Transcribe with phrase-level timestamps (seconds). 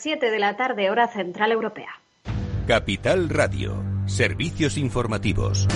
[0.00, 2.00] 7 de la tarde, hora central europea.
[2.66, 5.68] Capital Radio, servicios informativos.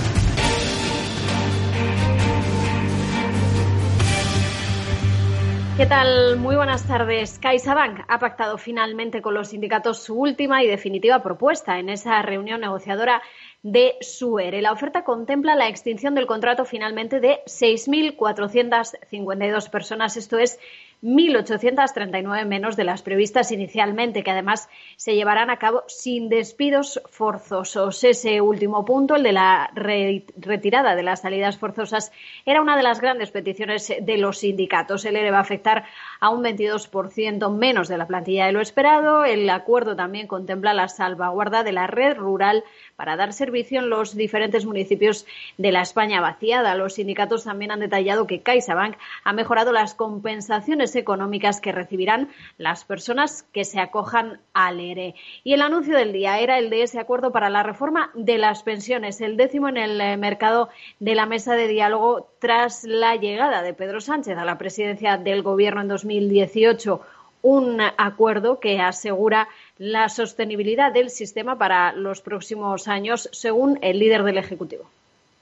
[5.76, 6.38] ¿Qué tal?
[6.38, 7.38] Muy buenas tardes.
[7.40, 12.62] CaixaBank ha pactado finalmente con los sindicatos su última y definitiva propuesta en esa reunión
[12.62, 13.20] negociadora
[13.62, 14.62] de SUERE.
[14.62, 20.58] La oferta contempla la extinción del contrato finalmente de 6.452 personas, esto es
[21.04, 28.02] 1.839 menos de las previstas inicialmente, que además se llevarán a cabo sin despidos forzosos.
[28.04, 32.10] Ese último punto, el de la retirada de las salidas forzosas,
[32.46, 35.04] era una de las grandes peticiones de los sindicatos.
[35.04, 35.84] El ERE va a afectar
[36.20, 39.26] a un 22% menos de la plantilla de lo esperado.
[39.26, 42.64] El acuerdo también contempla la salvaguarda de la red rural
[42.96, 45.26] para dar servicio en los diferentes municipios
[45.58, 46.74] de la España vaciada.
[46.74, 52.84] Los sindicatos también han detallado que CaixaBank ha mejorado las compensaciones económicas que recibirán las
[52.84, 55.14] personas que se acojan al ERE.
[55.42, 58.62] Y el anuncio del día era el de ese acuerdo para la reforma de las
[58.62, 60.68] pensiones, el décimo en el eh, mercado
[61.00, 65.42] de la mesa de diálogo tras la llegada de Pedro Sánchez a la presidencia del
[65.42, 67.00] Gobierno en 2018
[67.44, 74.22] un acuerdo que asegura la sostenibilidad del sistema para los próximos años, según el líder
[74.22, 74.84] del Ejecutivo.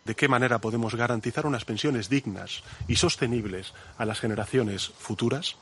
[0.05, 5.56] ¿De qué manera podemos garantizar unas pensiones dignas y sostenibles a las generaciones futuras?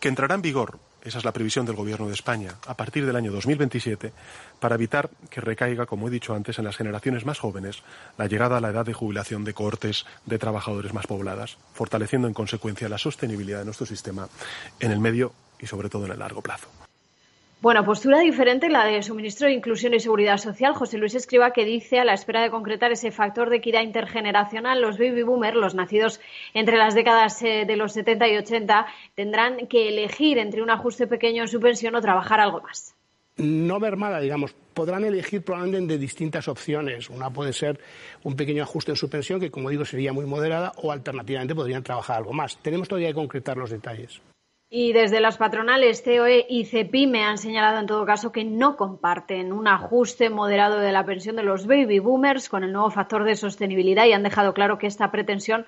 [0.00, 3.16] Que entrará en vigor, esa es la previsión del Gobierno de España, a partir del
[3.16, 4.12] año 2027,
[4.58, 7.82] para evitar que recaiga, como he dicho antes, en las generaciones más jóvenes
[8.16, 12.34] la llegada a la edad de jubilación de cohortes de trabajadores más pobladas, fortaleciendo en
[12.34, 14.28] consecuencia la sostenibilidad de nuestro sistema
[14.80, 16.68] en el medio y sobre todo en el largo plazo.
[17.64, 21.52] Bueno, postura diferente la de su ministro de Inclusión y Seguridad Social, José Luis Escriba,
[21.52, 25.56] que dice, a la espera de concretar ese factor de equidad intergeneracional, los baby boomers,
[25.56, 26.20] los nacidos
[26.52, 31.06] entre las décadas eh, de los 70 y 80, tendrán que elegir entre un ajuste
[31.06, 32.94] pequeño en su pensión o trabajar algo más.
[33.38, 37.08] No mermada, digamos, podrán elegir probablemente de distintas opciones.
[37.08, 37.80] Una puede ser
[38.24, 41.82] un pequeño ajuste en su pensión, que como digo sería muy moderada, o alternativamente podrían
[41.82, 42.58] trabajar algo más.
[42.58, 44.20] Tenemos todavía que concretar los detalles.
[44.76, 49.52] Y desde las patronales COE y CEPIME han señalado en todo caso que no comparten
[49.52, 53.36] un ajuste moderado de la pensión de los baby boomers con el nuevo factor de
[53.36, 55.64] sostenibilidad y han dejado claro que esta pretensión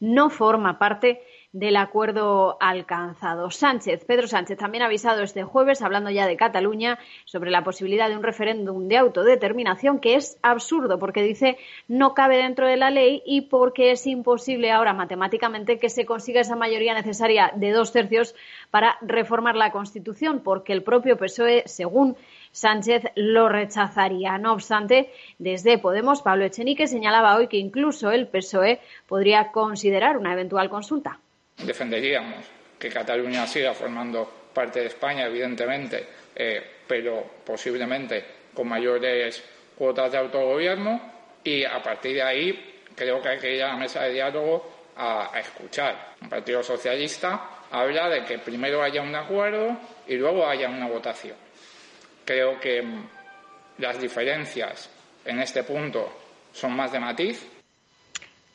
[0.00, 1.22] no forma parte
[1.52, 3.50] del acuerdo alcanzado.
[3.50, 8.10] Sánchez, Pedro Sánchez, también ha avisado este jueves, hablando ya de Cataluña, sobre la posibilidad
[8.10, 11.56] de un referéndum de autodeterminación que es absurdo porque dice
[11.88, 16.42] no cabe dentro de la ley y porque es imposible ahora matemáticamente que se consiga
[16.42, 18.34] esa mayoría necesaria de dos tercios
[18.70, 22.16] para reformar la Constitución, porque el propio PSOE, según
[22.52, 24.36] Sánchez lo rechazaría.
[24.36, 30.34] No obstante, desde Podemos, Pablo Echenique señalaba hoy que incluso el PSOE podría considerar una
[30.34, 31.20] eventual consulta
[31.58, 32.44] defenderíamos
[32.78, 38.24] que Cataluña siga formando parte de España, evidentemente, eh, pero posiblemente
[38.54, 39.42] con mayores
[39.76, 41.00] cuotas de autogobierno
[41.44, 44.90] y a partir de ahí creo que hay que ir a la mesa de diálogo
[44.96, 46.14] a, a escuchar.
[46.20, 49.76] El Partido Socialista habla de que primero haya un acuerdo
[50.06, 51.36] y luego haya una votación.
[52.24, 53.08] Creo que mm,
[53.78, 54.90] las diferencias
[55.24, 56.10] en este punto
[56.52, 57.46] son más de matiz,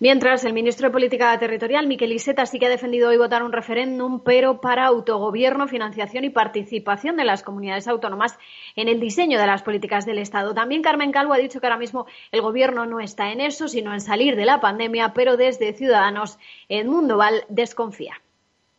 [0.03, 3.53] Mientras, el ministro de Política Territorial, Miquel Iseta, sí que ha defendido hoy votar un
[3.53, 8.37] referéndum, pero para autogobierno, financiación y participación de las comunidades autónomas
[8.75, 10.53] en el diseño de las políticas del Estado.
[10.53, 13.93] También Carmen Calvo ha dicho que ahora mismo el Gobierno no está en eso, sino
[13.93, 16.37] en salir de la pandemia, pero desde Ciudadanos,
[16.67, 18.21] Edmundo Val desconfía.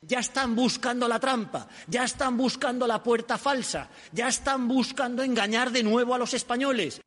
[0.02, 5.70] Ya están buscando la trampa, ya están buscando la puerta falsa, ya están buscando engañar
[5.70, 7.00] de nuevo a los españoles.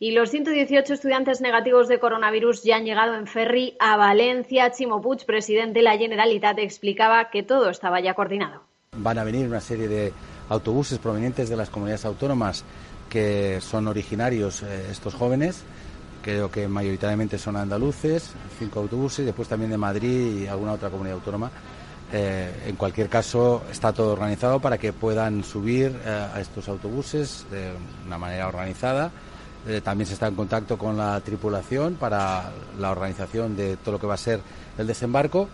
[0.00, 4.70] Y los 118 estudiantes negativos de coronavirus ya han llegado en ferry a Valencia.
[4.70, 8.62] Chimo presidente de la Generalitat, explicaba que todo estaba ya coordinado.
[8.96, 10.12] Van a venir una serie de
[10.50, 12.64] autobuses provenientes de las comunidades autónomas
[13.10, 15.64] que son originarios eh, estos jóvenes.
[16.22, 21.16] Creo que mayoritariamente son andaluces, cinco autobuses, después también de Madrid y alguna otra comunidad
[21.16, 21.50] autónoma.
[22.12, 27.46] Eh, en cualquier caso, está todo organizado para que puedan subir eh, a estos autobuses
[27.50, 27.72] de
[28.06, 29.10] una manera organizada
[29.68, 34.00] eh, también se está en contacto con la tripulación para la organización de todo lo
[34.00, 34.40] que va a ser
[34.78, 35.48] el desembarco.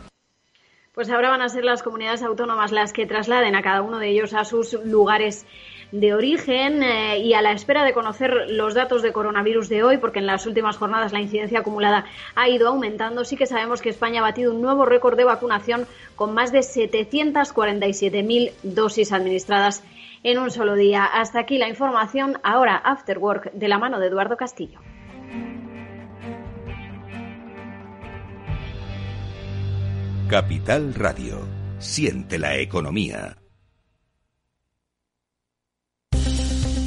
[0.95, 4.11] Pues ahora van a ser las comunidades autónomas las que trasladen a cada uno de
[4.11, 5.45] ellos a sus lugares
[5.91, 9.99] de origen eh, y a la espera de conocer los datos de coronavirus de hoy,
[9.99, 12.05] porque en las últimas jornadas la incidencia acumulada
[12.37, 15.87] ha ido aumentando, sí que sabemos que España ha batido un nuevo récord de vacunación
[16.15, 19.83] con más de 747.000 dosis administradas
[20.25, 21.05] en un solo día.
[21.05, 22.41] Hasta aquí la información.
[22.43, 24.81] Ahora, After Work, de la mano de Eduardo Castillo.
[30.29, 31.47] Capital Radio.
[31.79, 33.37] Siente la economía.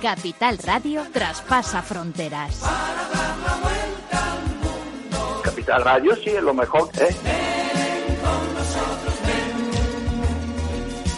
[0.00, 2.56] Capital Radio traspasa fronteras.
[2.58, 5.42] Para dar la vuelta al mundo.
[5.42, 7.14] Capital Radio sí es lo mejor, ¿eh?
[7.24, 9.70] Ven con nosotros, ven.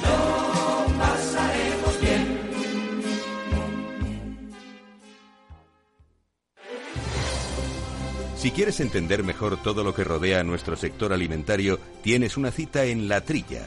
[0.03, 2.41] Lo pasaremos bien.
[8.37, 12.85] Si quieres entender mejor todo lo que rodea a nuestro sector alimentario, tienes una cita
[12.85, 13.67] en La Trilla.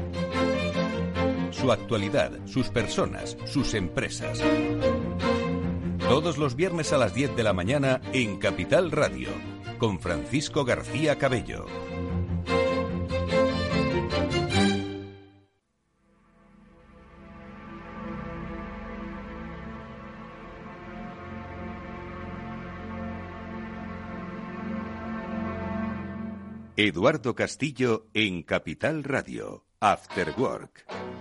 [1.61, 4.41] Su actualidad, sus personas, sus empresas.
[5.99, 9.29] Todos los viernes a las 10 de la mañana en Capital Radio,
[9.77, 11.67] con Francisco García Cabello.
[26.75, 31.20] Eduardo Castillo en Capital Radio, After Work.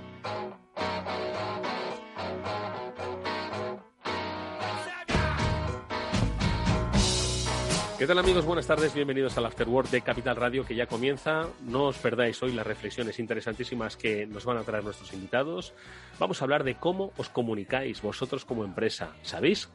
[8.00, 8.46] ¿Qué tal amigos?
[8.46, 11.46] Buenas tardes, bienvenidos al Afterwork de Capital Radio que ya comienza.
[11.66, 15.74] No os perdáis hoy las reflexiones interesantísimas que nos van a traer nuestros invitados.
[16.18, 19.12] Vamos a hablar de cómo os comunicáis vosotros como empresa.
[19.20, 19.68] ¿Sabéis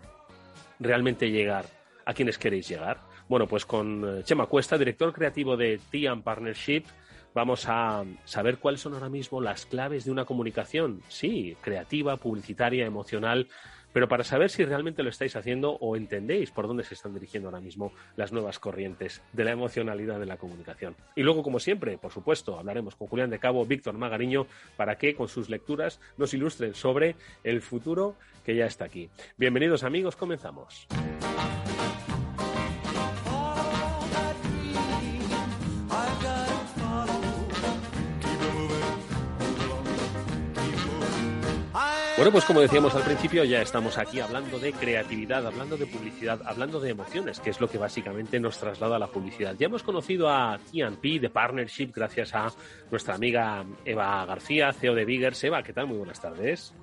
[0.80, 1.68] realmente llegar
[2.04, 3.00] a quienes queréis llegar?
[3.30, 6.86] Bueno, pues con Chema Cuesta, director creativo de Tian Partnership,
[7.36, 12.88] vamos a saber cuáles son ahora mismo las claves de una comunicación, sí, creativa, publicitaria,
[12.88, 13.50] emocional,
[13.96, 17.48] pero para saber si realmente lo estáis haciendo o entendéis por dónde se están dirigiendo
[17.48, 20.98] ahora mismo las nuevas corrientes de la emocionalidad de la comunicación.
[21.16, 25.16] Y luego, como siempre, por supuesto, hablaremos con Julián de Cabo, Víctor Magariño, para que
[25.16, 27.16] con sus lecturas nos ilustren sobre
[27.46, 29.10] el futuro que ya está aquí.
[29.38, 30.90] Bienvenidos amigos, comenzamos.
[42.18, 46.40] Bueno, pues como decíamos al principio, ya estamos aquí hablando de creatividad, hablando de publicidad,
[46.46, 49.54] hablando de emociones, que es lo que básicamente nos traslada a la publicidad.
[49.60, 52.48] Ya hemos conocido a TNP de Partnership gracias a
[52.90, 55.44] nuestra amiga Eva García, CEO de Biggers.
[55.44, 55.88] Eva, ¿qué tal?
[55.88, 56.74] Muy buenas tardes.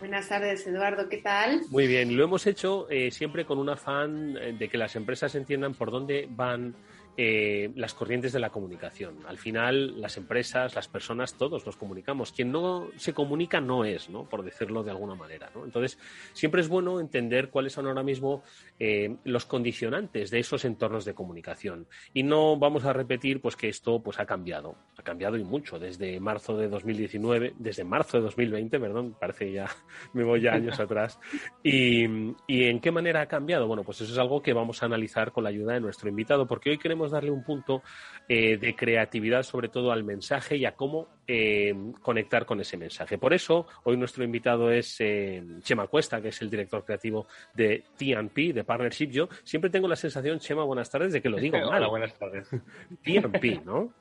[0.00, 1.60] Buenas tardes, Eduardo, ¿qué tal?
[1.70, 5.36] Muy bien, lo hemos hecho eh, siempre con un afán eh, de que las empresas
[5.36, 6.74] entiendan por dónde van
[7.22, 9.18] eh, las corrientes de la comunicación.
[9.28, 12.32] Al final, las empresas, las personas, todos nos comunicamos.
[12.32, 14.24] Quien no se comunica no es, ¿no?
[14.24, 15.66] Por decirlo de alguna manera, ¿no?
[15.66, 15.98] Entonces,
[16.32, 18.42] siempre es bueno entender cuáles son ahora mismo
[18.78, 21.86] eh, los condicionantes de esos entornos de comunicación.
[22.14, 24.76] Y no vamos a repetir, pues, que esto, pues, ha cambiado.
[24.96, 29.68] Ha cambiado y mucho desde marzo de 2019, desde marzo de 2020, perdón, parece ya,
[30.14, 31.20] me voy ya años atrás.
[31.62, 32.06] Y,
[32.46, 33.66] ¿Y en qué manera ha cambiado?
[33.66, 36.46] Bueno, pues eso es algo que vamos a analizar con la ayuda de nuestro invitado,
[36.46, 37.82] porque hoy queremos darle un punto
[38.28, 43.18] eh, de creatividad sobre todo al mensaje y a cómo eh, conectar con ese mensaje.
[43.18, 47.84] Por eso, hoy nuestro invitado es eh, Chema Cuesta, que es el director creativo de
[47.96, 49.10] TNP, de Partnership.
[49.10, 51.68] Yo siempre tengo la sensación, Chema, buenas tardes, de que lo digo mal.
[51.68, 52.48] Hola, buenas tardes.
[53.02, 53.92] TNP, ¿no?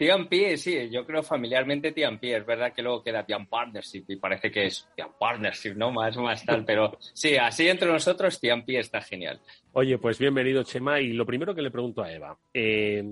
[0.00, 2.36] T&P, sí, yo creo familiarmente T&P.
[2.36, 5.92] Es verdad que luego queda Tian Partnership y parece que es Tian Partnership, ¿no?
[5.92, 9.38] Más, más tal, pero sí, así entre nosotros T&P está genial.
[9.72, 11.00] Oye, pues bienvenido, Chema.
[11.00, 13.04] Y lo primero que le pregunto a Eva, eh,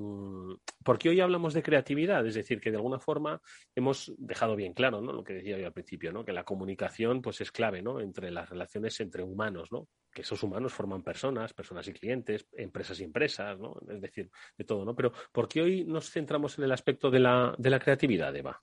[0.83, 2.27] ¿por qué hoy hablamos de creatividad?
[2.27, 3.41] Es decir, que de alguna forma
[3.77, 5.13] hemos dejado bien claro, ¿no?
[5.13, 6.25] Lo que decía yo al principio, ¿no?
[6.25, 8.01] Que la comunicación, pues, es clave, ¿no?
[8.01, 9.87] Entre las relaciones entre humanos, ¿no?
[10.13, 13.77] Que esos humanos forman personas, personas y clientes, empresas y empresas, ¿no?
[13.89, 14.97] Es decir, de todo, ¿no?
[14.97, 18.61] Pero ¿por qué hoy nos centramos en el aspecto de la, de la creatividad, Eva?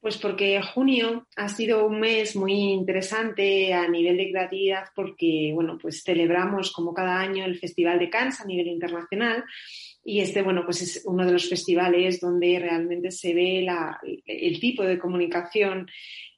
[0.00, 5.76] Pues porque junio ha sido un mes muy interesante a nivel de creatividad porque, bueno,
[5.76, 9.44] pues celebramos como cada año el Festival de Cannes a nivel internacional
[10.04, 14.58] y este, bueno, pues es uno de los festivales donde realmente se ve la, el
[14.60, 15.88] tipo de comunicación,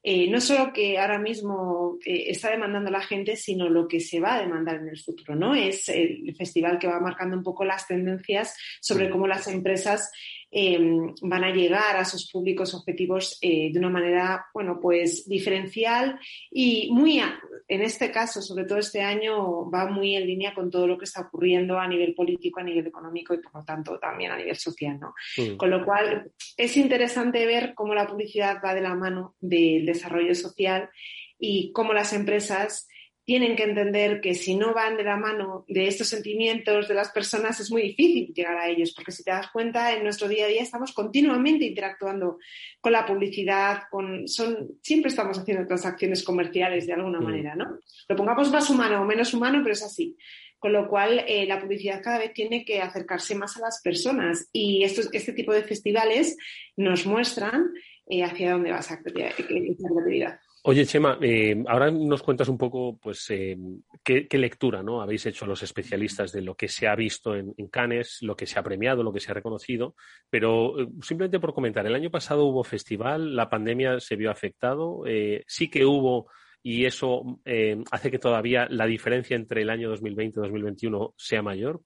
[0.02, 4.18] eh, no solo que ahora mismo eh, está demandando la gente, sino lo que se
[4.18, 5.54] va a demandar en el futuro, ¿no?
[5.54, 10.10] Es el festival que va marcando un poco las tendencias sobre cómo las empresas
[10.52, 10.80] eh,
[11.22, 16.18] van a llegar a sus públicos objetivos eh, de una manera, bueno, pues diferencial
[16.50, 17.38] y muy, a-
[17.68, 21.04] en este caso, sobre todo este año, va muy en línea con todo lo que
[21.04, 24.98] está ocurriendo a nivel político, a nivel económico y, por tanto, también a nivel social,
[24.98, 25.14] ¿no?
[25.56, 30.34] Con lo cual, es interesante ver cómo la publicidad va de la mano del desarrollo
[30.34, 30.90] social
[31.38, 32.88] y cómo las empresas
[33.30, 37.10] tienen que entender que si no van de la mano de estos sentimientos de las
[37.10, 40.46] personas es muy difícil llegar a ellos, porque si te das cuenta, en nuestro día
[40.46, 42.38] a día estamos continuamente interactuando
[42.80, 47.24] con la publicidad, con, son, siempre estamos haciendo transacciones comerciales de alguna Mm.
[47.24, 47.78] manera, ¿no?
[48.08, 50.16] Lo pongamos más humano o menos humano, pero es así.
[50.58, 54.48] Con lo cual, eh, la publicidad cada vez tiene que acercarse más a las personas
[54.52, 56.36] y estos, este tipo de festivales
[56.76, 57.70] nos muestran
[58.08, 60.40] eh, hacia dónde va esa creatividad.
[60.62, 63.56] Oye, Chema, eh, ahora nos cuentas un poco, pues, eh,
[64.04, 65.00] qué, qué lectura, ¿no?
[65.00, 68.46] Habéis hecho los especialistas de lo que se ha visto en, en Cannes, lo que
[68.46, 69.94] se ha premiado, lo que se ha reconocido,
[70.28, 75.04] pero eh, simplemente por comentar, el año pasado hubo festival, la pandemia se vio afectado,
[75.06, 76.26] eh, sí que hubo
[76.62, 81.42] y eso eh, hace que todavía la diferencia entre el año 2020 y 2021 sea
[81.42, 81.80] mayor.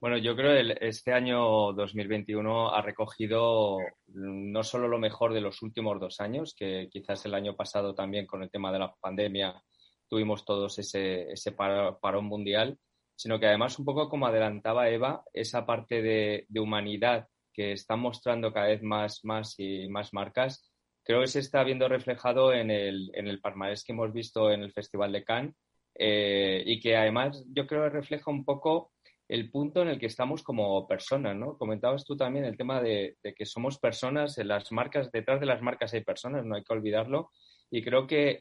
[0.00, 5.60] Bueno, yo creo que este año 2021 ha recogido no solo lo mejor de los
[5.60, 9.60] últimos dos años, que quizás el año pasado también con el tema de la pandemia
[10.08, 12.78] tuvimos todos ese, ese parón mundial,
[13.16, 17.98] sino que además un poco como adelantaba Eva, esa parte de, de humanidad que están
[17.98, 20.70] mostrando cada vez más, más y más marcas,
[21.02, 24.62] creo que se está viendo reflejado en el, en el palmarés que hemos visto en
[24.62, 25.56] el Festival de Cannes
[25.96, 28.92] eh, y que además yo creo que refleja un poco
[29.28, 31.56] el punto en el que estamos como personas, ¿no?
[31.58, 35.62] Comentabas tú también el tema de, que somos personas, en las marcas, detrás de las
[35.62, 37.30] marcas hay personas, no hay que olvidarlo,
[37.70, 38.40] y creo que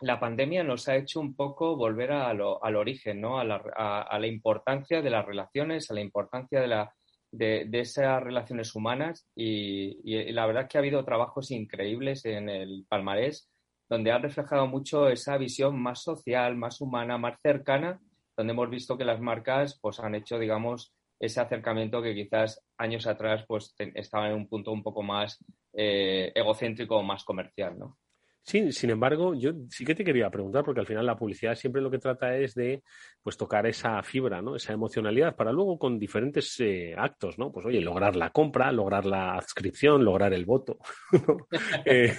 [0.00, 3.38] la pandemia nos ha hecho un poco volver a lo- al origen, ¿no?
[3.38, 6.94] A la, a- la importancia de las relaciones, a la importancia de, la,
[7.30, 12.24] de, de esas relaciones humanas y, y la verdad es que ha habido trabajos increíbles
[12.26, 13.48] en el palmarés
[13.88, 18.00] donde han reflejado mucho esa visión más social, más humana, más cercana,
[18.36, 23.06] donde hemos visto que las marcas pues han hecho, digamos, ese acercamiento que quizás años
[23.06, 27.98] atrás pues estaban en un punto un poco más eh, egocéntrico o más comercial, ¿no?
[28.46, 31.82] Sí, sin embargo, yo sí que te quería preguntar, porque al final la publicidad siempre
[31.82, 32.84] lo que trata es de
[33.20, 34.54] pues tocar esa fibra, ¿no?
[34.54, 37.50] Esa emocionalidad, para luego con diferentes eh, actos, ¿no?
[37.50, 40.78] Pues oye, lograr la compra, lograr la adscripción, lograr el voto.
[41.84, 42.14] Eh,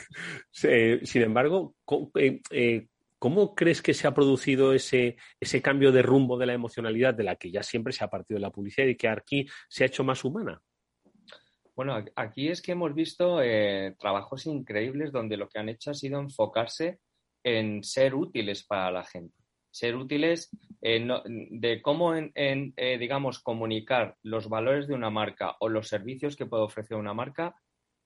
[0.64, 1.76] eh, sin embargo,
[3.20, 7.24] ¿cómo crees que se ha producido ese, ese cambio de rumbo de la emocionalidad de
[7.24, 10.04] la que ya siempre se ha partido la publicidad y que aquí se ha hecho
[10.04, 10.62] más humana?
[11.76, 15.94] Bueno, aquí es que hemos visto eh, trabajos increíbles donde lo que han hecho ha
[15.94, 17.00] sido enfocarse
[17.44, 19.36] en ser útiles para la gente,
[19.70, 20.50] ser útiles
[20.82, 26.36] eh, de cómo, en, eh, digamos, comunicar los valores de una marca o los servicios
[26.36, 27.54] que puede ofrecer una marca,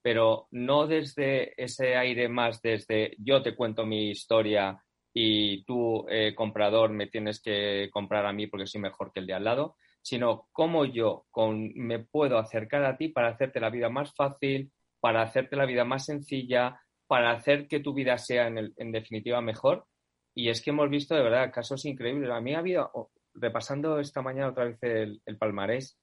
[0.01, 6.34] pero no desde ese aire más desde yo te cuento mi historia y tú, eh,
[6.36, 9.75] comprador, me tienes que comprar a mí porque soy mejor que el de al lado,
[10.01, 14.72] sino cómo yo con- me puedo acercar a ti para hacerte la vida más fácil,
[15.00, 18.91] para hacerte la vida más sencilla, para hacer que tu vida sea en, el- en
[18.91, 19.86] definitiva mejor.
[20.34, 22.30] Y es que hemos visto de verdad casos increíbles.
[22.32, 26.00] A mí ha habido, repasando esta mañana otra vez el, el palmarés,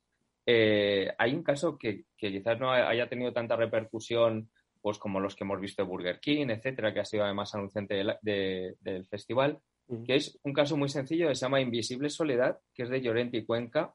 [0.46, 4.50] eh, hay un caso que, que quizás no haya tenido tanta repercusión
[4.88, 7.94] pues como los que hemos visto de Burger King, etcétera, que ha sido además anunciante
[7.94, 9.58] del- de- del festival,
[10.06, 13.36] que es un caso muy sencillo que se llama Invisible Soledad, que es de Llorente
[13.36, 13.92] y Cuenca,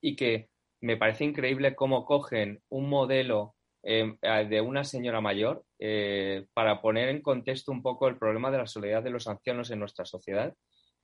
[0.00, 0.50] y que
[0.82, 4.16] me parece increíble cómo cogen un modelo eh,
[4.48, 8.66] de una señora mayor eh, para poner en contexto un poco el problema de la
[8.66, 10.54] soledad de los ancianos en nuestra sociedad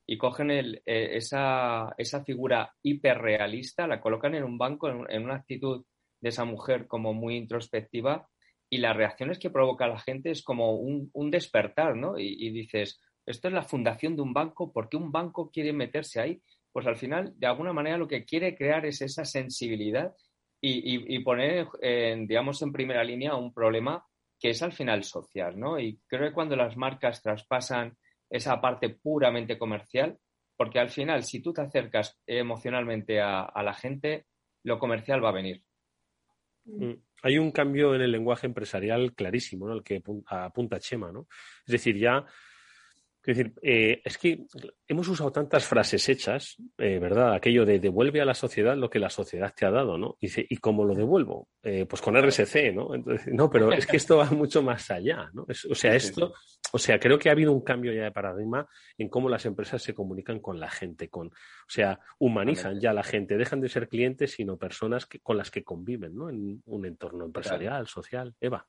[0.07, 5.25] y cogen el, eh, esa, esa figura hiperrealista, la colocan en un banco en, en
[5.25, 5.85] una actitud
[6.21, 8.29] de esa mujer como muy introspectiva
[8.71, 12.17] y las reacciones que provoca la gente es como un, un despertar, ¿no?
[12.17, 16.21] Y, dices, esto es la fundación de un banco, ¿por qué un banco quiere meterse
[16.21, 16.41] ahí?
[16.73, 20.15] Pues al final, de alguna manera, lo que quiere crear es esa sensibilidad
[20.63, 24.07] y, poner, digamos, en primera línea un problema
[24.39, 25.79] que es al final social, ¿no?
[25.79, 27.97] Y creo que cuando las marcas traspasan
[28.31, 30.17] esa parte puramente comercial,
[30.57, 34.27] porque al final, si tú te acercas emocionalmente a, a la gente,
[34.63, 35.65] lo comercial va a venir.
[36.67, 36.93] Mm.
[37.23, 39.75] Hay un cambio en el lenguaje empresarial clarísimo, ¿no?
[39.75, 41.27] El que apunta Chema, ¿no?
[41.67, 42.25] Es decir, ya
[43.23, 44.47] es decir, eh, es que
[44.89, 47.35] hemos usado tantas frases hechas, eh, ¿verdad?
[47.35, 50.17] Aquello de devuelve a la sociedad lo que la sociedad te ha dado, ¿no?
[50.21, 51.49] Y dice, ¿y cómo lo devuelvo?
[51.63, 52.95] Eh, pues con RSC, ¿no?
[52.95, 55.45] Entonces, no, pero es que esto va mucho más allá, ¿no?
[55.49, 56.33] Es, o sea, esto,
[56.73, 59.83] o sea, creo que ha habido un cambio ya de paradigma en cómo las empresas
[59.83, 63.69] se comunican con la gente, con, o sea, humanizan ya a la gente, dejan de
[63.69, 66.31] ser clientes, sino personas que, con las que conviven, ¿no?
[66.31, 68.35] En un entorno empresarial, social.
[68.41, 68.67] Eva.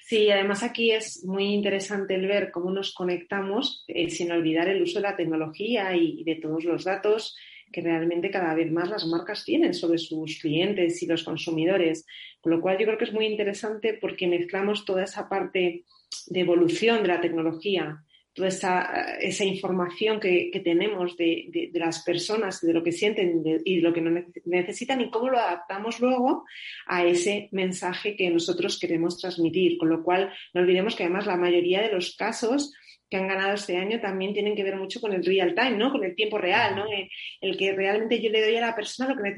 [0.00, 4.82] Sí, además aquí es muy interesante el ver cómo nos conectamos eh, sin olvidar el
[4.82, 7.36] uso de la tecnología y de todos los datos
[7.72, 12.04] que realmente cada vez más las marcas tienen sobre sus clientes y los consumidores.
[12.40, 15.84] Con lo cual yo creo que es muy interesante porque mezclamos toda esa parte
[16.26, 22.02] de evolución de la tecnología toda esa, esa información que, que tenemos de, de, las
[22.02, 26.44] personas, de lo que sienten y de lo que necesitan y cómo lo adaptamos luego
[26.86, 29.78] a ese mensaje que nosotros queremos transmitir.
[29.78, 32.72] Con lo cual, no olvidemos que además la mayoría de los casos
[33.10, 35.90] que han ganado este año también tienen que ver mucho con el real time, ¿no?
[35.90, 36.86] Con el tiempo real, ¿no?
[36.86, 39.34] El, el que realmente yo le doy a la persona lo que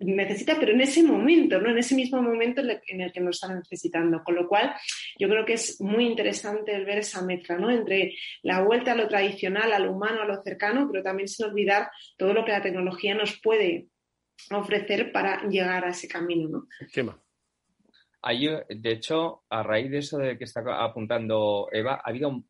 [0.00, 1.70] necesita, pero en ese momento, ¿no?
[1.70, 4.22] En ese mismo momento en el que nos están necesitando.
[4.22, 4.72] Con lo cual,
[5.18, 7.70] yo creo que es muy interesante el ver esa mezcla, ¿no?
[7.70, 11.46] Entre la vuelta a lo tradicional, a lo humano, a lo cercano, pero también sin
[11.46, 13.88] olvidar todo lo que la tecnología nos puede
[14.52, 16.68] ofrecer para llegar a ese camino, ¿no?
[16.88, 17.20] Chema.
[18.22, 22.42] Hay, de hecho, a raíz de eso de que está apuntando Eva, ha habido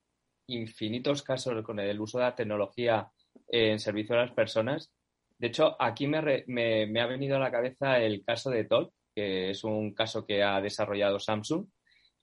[0.47, 3.09] infinitos casos con el uso de la tecnología
[3.49, 4.93] en servicio a las personas.
[5.39, 8.65] De hecho, aquí me, re, me, me ha venido a la cabeza el caso de
[8.65, 11.67] Talk, que es un caso que ha desarrollado Samsung.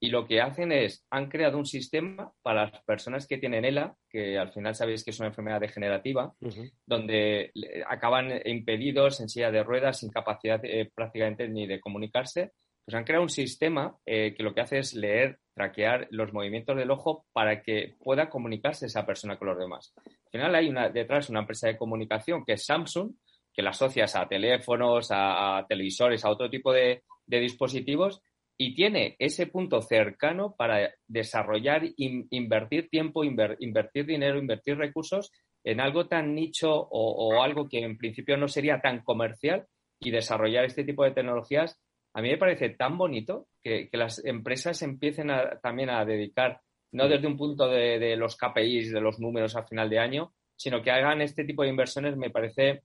[0.04, 3.96] Y lo que hacen es, han creado un sistema para las personas que tienen ELA,
[4.10, 6.72] que al final sabéis que es una enfermedad degenerativa, uh -huh.
[6.88, 7.52] donde
[7.88, 12.52] acaban impedidos en silla de ruedas, sin capacidad eh, prácticamente ni de comunicarse.
[12.84, 16.78] Pues han creado un sistema eh, que lo que hace es leer, traquear los movimientos
[16.78, 19.94] del ojo para que pueda comunicarse esa persona con los demás.
[20.06, 23.14] Al final hay una, detrás una empresa de comunicación que es Samsung,
[23.54, 28.22] que la asocias a teléfonos, a, televisores, a otro tipo de, dispositivos
[28.58, 35.32] y tiene ese punto cercano para desarrollar, in, invertir tiempo, inver, invertir dinero, invertir recursos
[35.64, 39.66] en algo tan nicho o algo que en principio no sería tan comercial
[40.02, 41.80] y desarrollar este tipo de tecnologías
[42.14, 45.30] a mí me parece tan bonito que, las empresas empiecen
[45.62, 49.90] también a dedicar, no desde un punto de, los KPIs, de los números a final
[49.90, 52.84] de año, sino que hagan este tipo de inversiones, me parece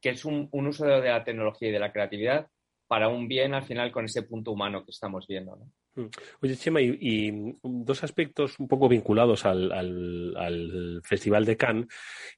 [0.00, 2.48] que es un, uso de, la tecnología y de la creatividad
[2.86, 5.58] para un bien al final con ese punto humano que estamos viendo.
[5.94, 6.06] Mm.
[6.42, 11.86] Oye, Chema, y, dos aspectos un poco vinculados al Festival de Cannes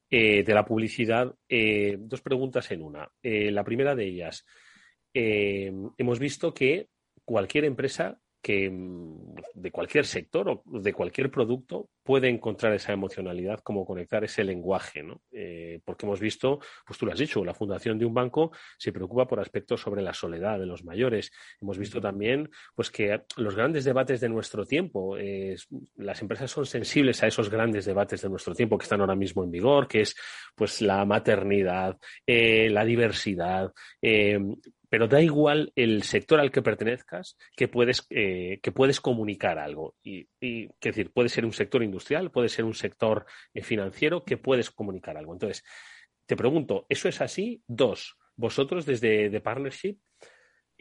[0.08, 1.32] eh, de la publicidad.
[1.48, 3.08] Eh, dos preguntas en una.
[3.22, 4.44] Eh, la primera de ellas
[5.14, 6.88] eh, hemos visto que
[7.24, 13.60] cualquier empresa que mm, de cualquier sector o de cualquier producto puede encontrar esa emocionalidad,
[13.60, 15.20] como conectar ese lenguaje, ¿no?
[15.30, 18.92] Eh, porque hemos visto, pues tú lo has dicho, la fundación de un banco se
[18.92, 21.30] preocupa por aspectos sobre la soledad de los mayores.
[21.60, 25.56] Hemos visto también, pues que los grandes debates de nuestro tiempo, eh,
[25.96, 29.44] las empresas son sensibles a esos grandes debates de nuestro tiempo que están ahora mismo
[29.44, 30.16] en vigor, que es,
[30.54, 33.72] pues, la maternidad, eh, la diversidad,
[34.90, 39.94] pero da igual el sector al que pertenezcas que puedes, eh, que puedes comunicar algo.
[40.02, 43.24] Y, y, decir, puede ser un sector industrial, puede ser un sector
[43.54, 45.32] eh, financiero que puedes comunicar algo.
[45.32, 45.64] Entonces,
[46.26, 47.62] te pregunto, ¿eso es así?
[47.68, 49.96] Dos, vosotros desde The Partnership,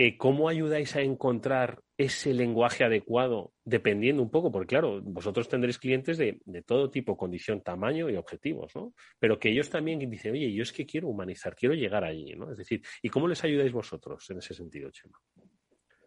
[0.01, 4.49] eh, ¿cómo ayudáis a encontrar ese lenguaje adecuado dependiendo un poco?
[4.49, 8.93] Porque claro, vosotros tendréis clientes de, de, todo tipo, condición, tamaño y objetivos, ¿no?
[9.19, 12.49] Pero que ellos también dicen, oye, yo es que quiero humanizar, quiero llegar allí, ¿no?
[12.49, 15.19] Es decir, ¿y cómo les ayudáis vosotros en ese sentido, Chema?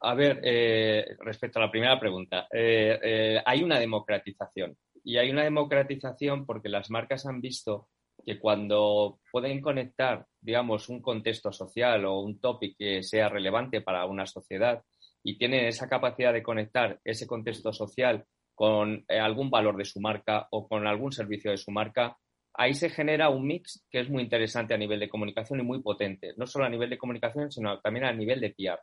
[0.01, 4.75] A ver, eh, respecto a la primera pregunta, eh, hay una democratización.
[5.05, 7.91] Y hay una democratización porque las marcas han visto
[8.25, 14.07] que cuando pueden conectar, digamos, un contexto social o un topic que sea relevante para
[14.07, 14.83] una sociedad
[15.23, 20.01] y tienen esa capacidad de conectar ese contexto social con eh, algún valor de su
[20.01, 22.17] marca o con algún servicio de su marca,
[22.55, 25.81] ahí se genera un mix que es muy interesante a nivel de comunicación y muy
[25.83, 28.79] potente, no solo a nivel de comunicación, sino también a nivel de PR.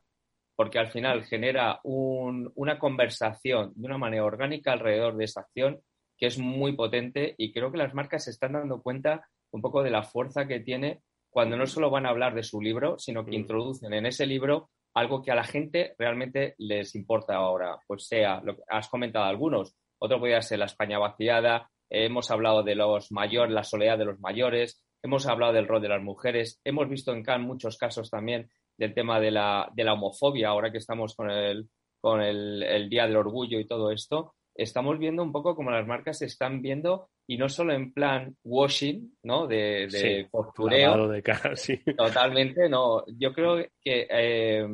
[0.56, 5.80] porque al final genera un- una conversación de una manera orgánica alrededor de esa acción
[6.20, 9.82] que es muy potente y creo que las marcas se están dando cuenta un poco
[9.82, 13.26] de la fuerza que tiene cuando no solo van a hablar de su libro, sino
[13.26, 17.78] que introducen en ese libro algo que a la gente realmente les importa ahora.
[17.88, 22.30] Pues sea, lo que has comentado algunos, otro podría ser la España vaciada, eh, hemos
[22.32, 26.02] hablado de los mayores, la soledad de los mayores, hemos hablado del rol de las
[26.02, 30.50] mujeres, hemos visto en Cannes muchos casos también del tema de la, de la homofobia,
[30.50, 31.70] ahora que estamos con el,
[32.02, 35.88] con el, el Día del Orgullo y todo esto, estamos viendo un poco como las
[35.88, 39.48] marcas se están viendo y no solo en plan washing, ¿no?
[39.48, 41.80] De, de Sí, postureo, de cara, sí.
[41.98, 43.04] Totalmente, no.
[43.08, 44.68] Yo creo que eh,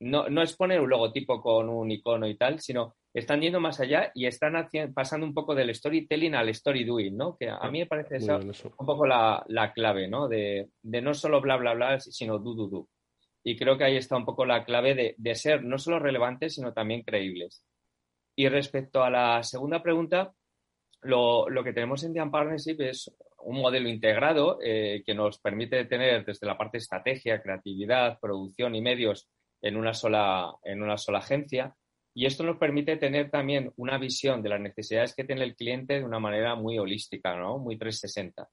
[0.00, 3.80] no, no es poner un logotipo con un icono y tal, sino están yendo más
[3.80, 7.36] allá y están pasando un poco del storytelling al story doing, ¿no?
[7.36, 8.72] Que a mí me parece esa eso.
[8.78, 10.28] un poco la, la clave, ¿no?
[10.28, 12.88] De, de no solo bla, bla, bla, sino du, du, du.
[13.42, 16.54] Y creo que ahí está un poco la clave de, de ser no solo relevantes,
[16.54, 17.64] sino también creíbles.
[18.36, 20.32] Y respecto a la segunda pregunta,
[21.02, 23.12] lo, lo que tenemos en Dian Partnership es
[23.42, 28.74] un modelo integrado eh, que nos permite tener desde la parte de estrategia, creatividad, producción
[28.74, 29.28] y medios
[29.62, 31.74] en una sola, en una sola agencia.
[32.12, 35.94] Y esto nos permite tener también una visión de las necesidades que tiene el cliente
[35.94, 37.58] de una manera muy holística, ¿no?
[37.58, 38.48] Muy 360.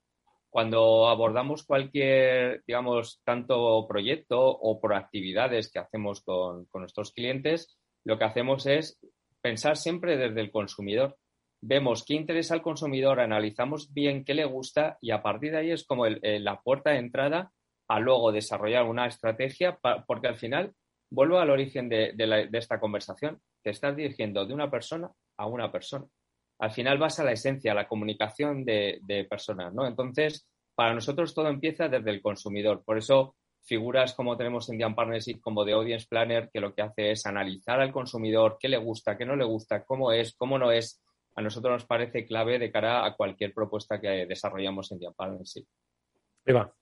[0.50, 8.18] Cuando abordamos cualquier, digamos, tanto proyecto o proactividades que hacemos con, con nuestros clientes, lo
[8.18, 9.00] que hacemos es
[9.48, 11.18] pensar siempre desde el consumidor.
[11.62, 15.72] Vemos qué interesa al consumidor, analizamos bien qué le gusta y a partir de ahí
[15.72, 17.54] es como la puerta de entrada
[17.88, 20.74] a luego desarrollar una estrategia, porque al final,
[21.10, 26.06] vuelvo al origen de esta conversación, te estás dirigiendo de una persona a una persona.
[26.60, 29.88] Al final vas a la esencia, a la comunicación de, de personas, ¿no?
[29.88, 32.84] Entonces, para nosotros todo empieza desde el consumidor.
[32.84, 33.37] Por eso,
[33.68, 37.26] figuras como tenemos en Dian Partnership, como de Audience Planner, que lo que hace es
[37.26, 41.04] analizar al consumidor qué le gusta, qué no le gusta, cómo es, cómo no es,
[41.36, 45.66] a nosotros nos parece clave de cara a cualquier propuesta que desarrollamos en Dian Partnership.
[46.46, 46.74] Eva.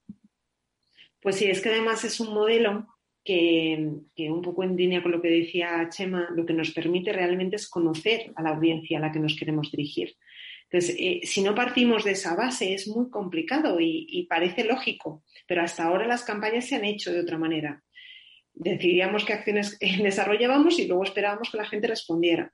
[1.20, 2.88] Pues sí, es que además es un modelo
[3.24, 7.12] que, que un poco en línea con lo que decía Chema, lo que nos permite
[7.12, 10.16] realmente es conocer a la audiencia a la que nos queremos dirigir.
[10.70, 15.24] Entonces, eh, si no partimos de esa base es muy complicado y, y parece lógico,
[15.48, 17.84] pero hasta ahora las campañas se han hecho de otra manera.
[18.54, 22.52] Decidíamos qué acciones desarrollábamos y luego esperábamos que la gente respondiera.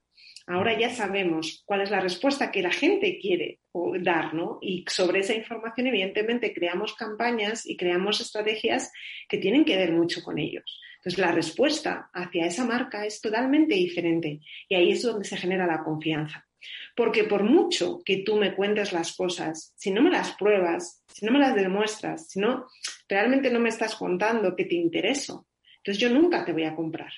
[0.47, 3.59] Ahora ya sabemos cuál es la respuesta que la gente quiere
[4.01, 4.57] dar, ¿no?
[4.61, 8.91] Y sobre esa información, evidentemente, creamos campañas y creamos estrategias
[9.29, 10.79] que tienen que ver mucho con ellos.
[11.01, 15.65] Entonces, la respuesta hacia esa marca es totalmente diferente y ahí es donde se genera
[15.65, 16.47] la confianza.
[16.95, 21.25] Porque por mucho que tú me cuentes las cosas, si no me las pruebas, si
[21.25, 22.67] no me las demuestras, si no
[23.09, 27.11] realmente no me estás contando que te intereso, entonces yo nunca te voy a comprar.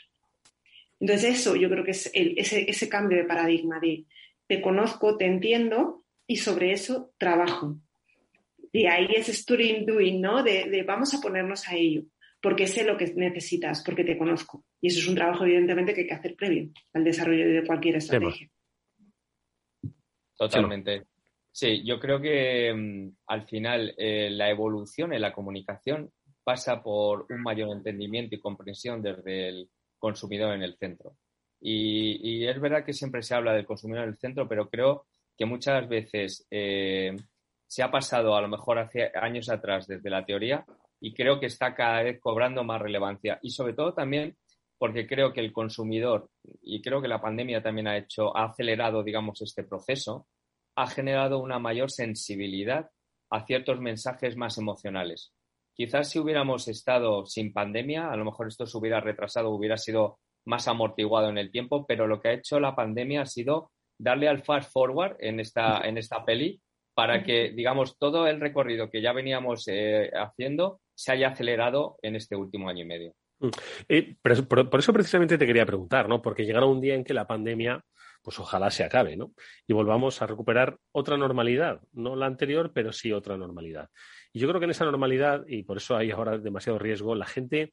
[1.01, 4.05] Entonces eso yo creo que es ese, cambio de paradigma de
[4.47, 7.75] te conozco, te entiendo y sobre eso trabajo.
[8.71, 10.41] Y ahí es story doing, ¿no?
[10.41, 12.03] De vamos a ponernos a ello,
[12.43, 14.65] porque sé lo que necesitas, porque te conozco.
[14.81, 17.95] Y eso es un trabajo evidentemente que hay que hacer previo al desarrollo de cualquier
[17.95, 18.49] estrategia.
[20.37, 21.05] Totalmente.
[21.49, 26.11] Sí, yo creo que mm, al final eh, la evolución en la comunicación
[26.43, 31.15] pasa por un mayor entendimiento y comprensión desde el consumidor en el centro.
[31.61, 35.05] Y, y es verdad que siempre se habla del consumidor en el centro, pero creo
[35.37, 37.15] que muchas veces eh,
[37.65, 40.65] se ha pasado a lo mejor hace años atrás desde la teoría
[41.03, 43.37] y creo que está cada vez cobrando más relevancia.
[43.41, 44.37] Y sobre todo también
[44.77, 46.29] porque creo que el consumidor,
[46.61, 50.27] y creo que la pandemia también ha hecho, ha acelerado, digamos, este proceso,
[50.77, 52.89] ha generado una mayor sensibilidad
[53.29, 55.33] a ciertos mensajes más emocionales.
[55.73, 60.19] Quizás si hubiéramos estado sin pandemia, a lo mejor esto se hubiera retrasado, hubiera sido
[60.45, 64.29] más amortiguado en el tiempo, pero lo que ha hecho la pandemia ha sido darle
[64.29, 66.61] al fast forward en esta, en esta peli
[66.93, 72.15] para que, digamos, todo el recorrido que ya veníamos eh, haciendo se haya acelerado en
[72.15, 73.15] este último año y medio.
[73.39, 74.47] Mm.
[74.47, 76.21] Por, por eso precisamente te quería preguntar, ¿no?
[76.21, 77.83] Porque llegará un día en que la pandemia,
[78.21, 79.33] pues ojalá se acabe, ¿no?
[79.67, 83.89] Y volvamos a recuperar otra normalidad, no la anterior, pero sí otra normalidad.
[84.31, 87.25] Y yo creo que en esa normalidad, y por eso hay ahora demasiado riesgo, la
[87.25, 87.71] gente,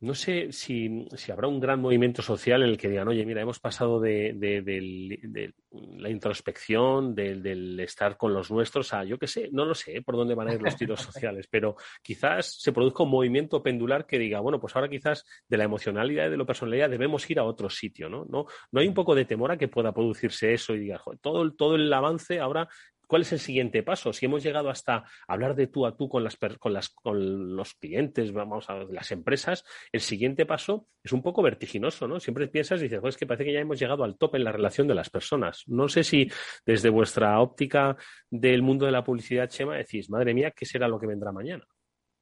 [0.00, 3.42] no sé si, si habrá un gran movimiento social en el que digan, oye, mira,
[3.42, 5.54] hemos pasado de, de- del- de
[5.98, 10.02] la introspección, del, estar con los nuestros, a yo qué sé, no lo sé ¿eh?
[10.02, 11.00] por dónde van a ir los tiros
[11.34, 15.56] sociales, pero quizás se produzca un movimiento pendular que diga, bueno, pues ahora quizás de
[15.56, 18.24] la emocionalidad y de la personalidad debemos ir a otro sitio, ¿no?
[18.28, 21.18] No, no hay un poco de temor a que pueda producirse eso y diga, "Joder,
[21.20, 22.68] todo, todo el avance ahora
[23.08, 24.12] ¿Cuál es el siguiente paso?
[24.12, 28.32] Si hemos llegado hasta hablar de tú a tú con, las, con, con los clientes,
[28.32, 32.20] vamos a las empresas, el siguiente paso es un poco vertiginoso, ¿no?
[32.20, 34.44] Siempre piensas y dices, pues es que parece que ya hemos llegado al tope en
[34.44, 35.64] la relación de las personas.
[35.66, 36.30] No sé si
[36.66, 37.96] desde vuestra óptica
[38.30, 41.64] del mundo de la publicidad, Chema, decís, madre mía, ¿qué será lo que vendrá mañana?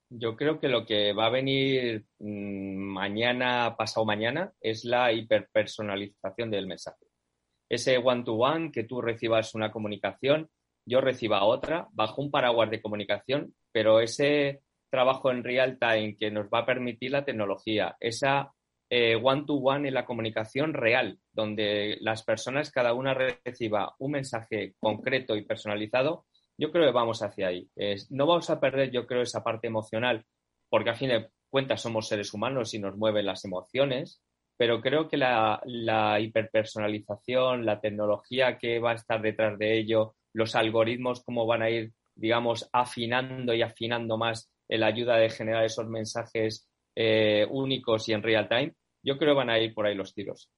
[0.08, 6.48] Yo creo que lo que va a venir mmm, mañana, pasado mañana, es la hiperpersonalización
[6.48, 7.06] del mensaje.
[7.68, 10.48] Ese one-to-one, -one, que tú recibas una comunicación,
[10.86, 16.30] yo reciba otra, bajo un paraguas de comunicación, pero ese trabajo en real time que
[16.30, 18.52] nos va a permitir la tecnología, esa
[18.88, 24.74] eh, one-to-one -one en la comunicación real, donde las personas cada una reciba un mensaje
[24.78, 27.68] concreto y personalizado, yo creo que vamos hacia ahí.
[28.10, 30.24] No vamos a perder, yo creo, esa parte emocional,
[30.70, 34.22] porque a fin de cuentas somos seres humanos y nos mueven las emociones,
[34.56, 40.54] pero creo que la hiperpersonalización, la tecnología que va a estar detrás de ello, los
[40.54, 45.88] algoritmos, cómo van a ir, digamos, afinando y afinando más la ayuda de generar esos
[45.88, 49.94] mensajes eh, únicos y en real time, yo creo que van a ir por ahí
[49.94, 50.50] los tiros.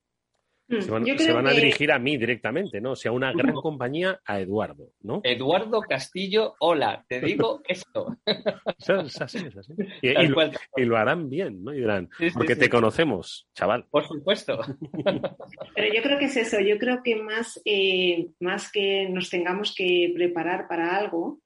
[0.68, 1.56] Se van, se van a que...
[1.56, 2.92] dirigir a mí directamente, ¿no?
[2.92, 5.22] O sea, una gran compañía a Eduardo, ¿no?
[5.24, 8.18] Eduardo Castillo, hola, te digo esto.
[8.26, 9.72] es así, es así.
[10.02, 11.72] Y, y, lo, y, lo, harán bien, ¿no?
[11.72, 12.60] Y dirán, sí, sí, porque sí.
[12.60, 13.86] te conocemos, chaval.
[13.90, 14.58] Por supuesto.
[15.74, 19.74] Pero yo creo que es eso, yo creo que más, eh, más que nos tengamos
[19.74, 21.40] que preparar para algo,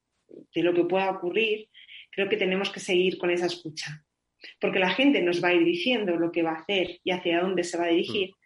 [0.55, 1.69] de lo que pueda ocurrir,
[2.11, 4.05] creo que tenemos que seguir con esa escucha.
[4.61, 7.41] Porque la gente nos va a ir diciendo lo que va a hacer y hacia
[7.41, 8.31] dónde se va a dirigir.
[8.31, 8.42] Mm.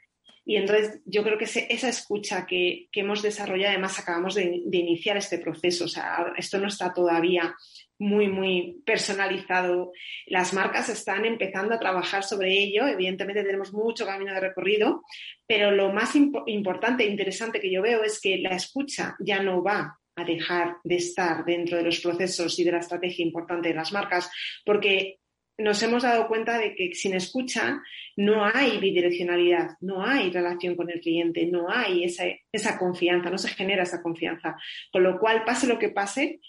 [0.48, 5.16] Y entonces yo creo que esa escucha que, que hemos desarrollado, además acabamos de, iniciar
[5.16, 7.52] este proceso, o sea, esto no está todavía
[7.98, 9.90] muy, muy personalizado.
[10.26, 15.02] Las marcas están empezando a trabajar sobre ello, evidentemente tenemos mucho camino de recorrido,
[15.48, 19.42] pero lo más imp importante e interesante que yo veo es que la escucha ya
[19.42, 23.70] no va a dejar de estar dentro de los procesos y de la estrategia importante
[23.70, 24.30] de las marcas,
[24.64, 25.18] porque
[25.58, 27.82] nos hemos dado cuenta de que sin escucha
[28.16, 33.38] no hay bidireccionalidad, no hay relación con el cliente, no hay esa, esa, confianza, no
[33.38, 34.56] se genera esa confianza.
[34.92, 36.40] Con lo cual, pase lo que pase,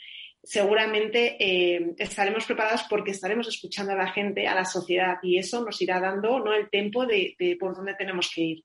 [0.43, 5.63] seguramente eh, estaremos preparados porque estaremos escuchando a la gente, a la sociedad, y eso
[5.63, 6.53] nos irá dando ¿no?
[6.53, 8.63] el tiempo de, de por dónde tenemos que ir.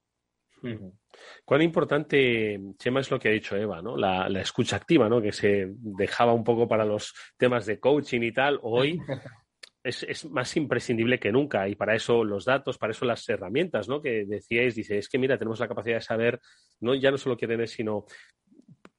[1.44, 3.96] Cuán importante, Chema, es lo que ha dicho Eva, ¿no?
[3.96, 5.20] La, la, escucha activa, ¿no?
[5.20, 8.60] Que se dejaba un poco para los temas de coaching y tal.
[8.62, 9.00] Hoy
[9.82, 13.88] es, es, más imprescindible que nunca y para eso los datos, para eso las herramientas,
[13.88, 14.00] ¿no?
[14.00, 16.40] Que decíais, dice, es que mira, tenemos la capacidad de saber,
[16.80, 18.06] no ya no solo qué tienes, sino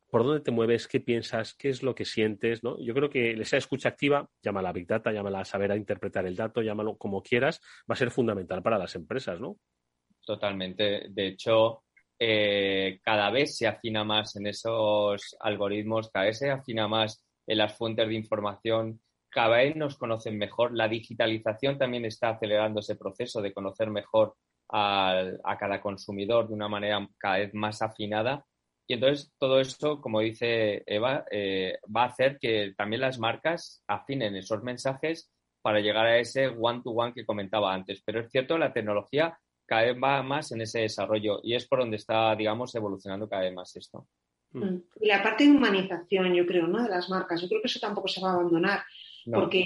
[0.09, 2.79] por dónde te mueves, qué piensas, qué es lo que sientes, ¿no?
[2.79, 6.35] Yo creo que esa escucha activa, llámala Big Data, llámala a saber a interpretar el
[6.35, 9.57] dato, llámalo como quieras, va a ser fundamental para las empresas, ¿no?
[10.23, 11.07] Totalmente.
[11.09, 11.83] De hecho,
[12.19, 17.57] eh, cada vez se afina más en esos algoritmos, cada vez se afina más en
[17.57, 19.01] las fuentes de información,
[19.33, 20.73] cada vez nos conocen mejor.
[20.73, 24.35] La digitalización también está acelerando ese proceso de conocer mejor
[24.69, 28.45] a cada consumidor de una manera cada vez más afinada.
[28.87, 33.83] Y entonces todo esto, como dice Eva, eh, va a hacer que también las marcas
[33.87, 38.01] afinen esos mensajes para llegar a ese one-to-one -one que comentaba antes.
[38.05, 41.79] Pero es cierto, la tecnología cada vez va más en ese desarrollo y es por
[41.79, 44.07] donde está, digamos, evolucionando cada vez más esto.
[44.99, 46.83] Y la parte de humanización, yo creo, ¿no?
[46.83, 48.83] De las marcas, yo creo que eso tampoco se va a abandonar.
[49.25, 49.39] No.
[49.39, 49.63] Porque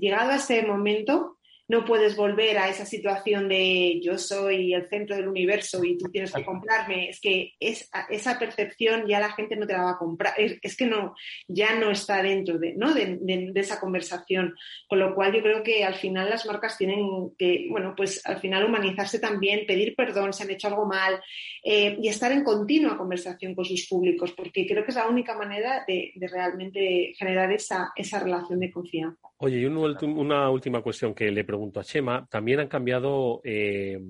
[0.00, 1.38] llegado a ese momento,
[1.70, 6.10] no puedes volver a esa situación de yo soy el centro del universo y tú
[6.10, 7.10] tienes que comprarme.
[7.10, 10.34] Es que es, esa percepción ya la gente no te la va a comprar.
[10.36, 11.14] Es, es que no,
[11.46, 12.92] ya no está dentro de, ¿no?
[12.92, 14.56] De, de, de, esa conversación.
[14.88, 18.38] Con lo cual yo creo que al final las marcas tienen que, bueno, pues al
[18.38, 21.20] final humanizarse también, pedir perdón si han hecho algo mal
[21.62, 25.38] eh, y estar en continua conversación con sus públicos, porque creo que es la única
[25.38, 29.28] manera de, de realmente generar esa, esa relación de confianza.
[29.42, 32.26] Oye, y un, una última cuestión que le pregunto a.
[32.30, 34.00] También han cambiado, eh,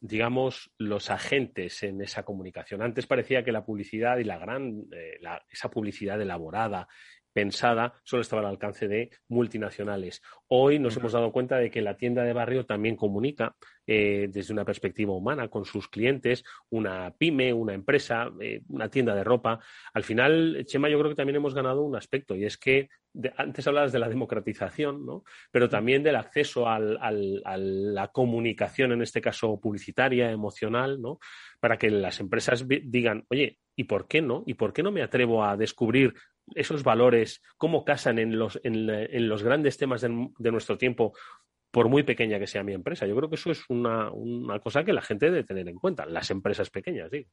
[0.00, 2.82] digamos, los agentes en esa comunicación.
[2.82, 6.88] Antes parecía que la publicidad y la gran, eh, la, esa publicidad elaborada,
[7.32, 10.22] pensada, solo estaba al alcance de multinacionales.
[10.48, 11.00] Hoy nos uh -huh.
[11.00, 13.54] hemos dado cuenta de que la tienda de barrio también comunica
[13.86, 19.14] eh, desde una perspectiva humana con sus clientes, una pyme, una empresa, eh, una tienda
[19.14, 19.58] de ropa.
[19.92, 23.32] Al final, Chema, yo creo que también hemos ganado un aspecto y es que de,
[23.36, 25.24] antes hablabas de la democratización, ¿no?
[25.50, 31.18] pero también del acceso al, al, a la comunicación, en este caso publicitaria, emocional, ¿no?
[31.58, 34.44] para que las empresas digan, oye, ¿y por qué no?
[34.46, 36.14] ¿Y por qué no me atrevo a descubrir
[36.54, 41.12] esos valores, cómo casan en los, en, en los grandes temas de, nuestro tiempo,
[41.70, 43.06] por muy pequeña que sea mi empresa.
[43.06, 46.06] Yo creo que eso es una, una, cosa que la gente debe tener en cuenta,
[46.06, 47.28] las empresas pequeñas, digo.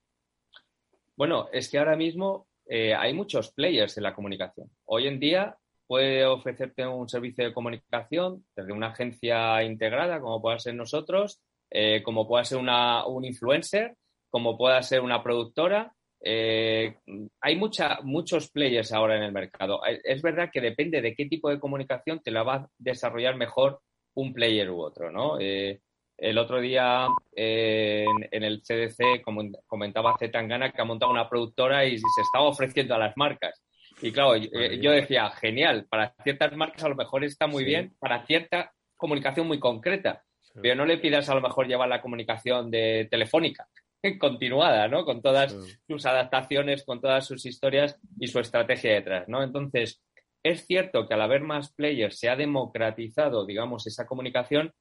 [1.16, 4.70] Bueno, es que ahora mismo eh, hay muchos players en la comunicación.
[4.86, 10.60] Hoy en día puede ofrecerte un servicio de comunicación desde una agencia integrada, como pueda
[10.60, 11.42] ser nosotros,
[11.72, 13.96] eh, como pueda ser una, un influencer,
[14.30, 15.94] como pueda ser una productora.
[16.22, 16.96] Eh,
[17.42, 19.82] hay mucha, muchos players ahora en el mercado.
[19.86, 23.82] Es verdad que depende de qué tipo de comunicación te la va a desarrollar mejor
[24.16, 25.38] un player u otro, ¿no?
[25.40, 29.22] el otro día en, en, el CDC
[29.68, 33.64] comentaba Zetangana que ha montado una productora y se estaba ofreciendo a las marcas.
[34.02, 37.96] Y claro, eh, yo decía, genial, para ciertas marcas a lo mejor está muy bien,
[38.00, 40.24] para cierta comunicación muy concreta,
[40.62, 43.68] pero no le pidas a lo mejor llevar la comunicación de telefónica
[44.20, 45.06] continuada, ¿no?
[45.06, 45.56] Con todas
[45.88, 49.44] sus adaptaciones, con todas sus historias y su estrategia detrás, ¿no?
[49.44, 50.02] Entonces,
[50.44, 54.74] es cierto que al haber más players se ha democratizado, digamos, esa comunicación,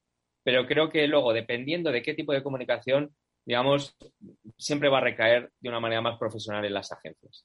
[0.44, 3.96] pero creo que luego, dependiendo de qué tipo de comunicación, digamos,
[4.58, 7.44] siempre va a recaer de una manera más profesional en las agencias.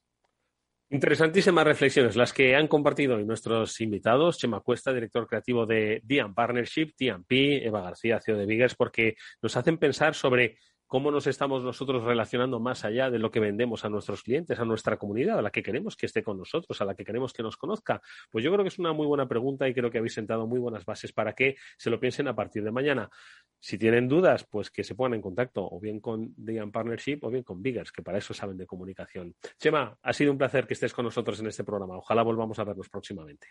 [0.90, 6.34] Interesantísimas reflexiones las que han compartido hoy nuestros invitados, Chema Cuesta, director creativo de Dian
[6.34, 10.58] Partnership, TMP, Eva García, CEO de Biggers, porque nos hacen pensar sobre
[10.92, 14.66] cómo nos estamos nosotros relacionando más allá de lo que vendemos a nuestros clientes, a
[14.66, 17.42] nuestra comunidad, a la que queremos que esté con nosotros, a la que queremos que
[17.42, 18.02] nos conozca.
[18.30, 20.60] Pues yo creo que es una muy buena pregunta y creo que habéis sentado muy
[20.60, 23.10] buenas bases para que se lo piensen a partir de mañana.
[23.58, 27.30] Si tienen dudas, pues que se pongan en contacto o bien con Dian Partnership o
[27.30, 29.34] bien con Biggers, que para eso saben de comunicación.
[29.60, 32.00] Chema, ha sido un placer que estés con nosotros en este programa.
[32.00, 33.48] Ojalá volvamos a vernos próximamente.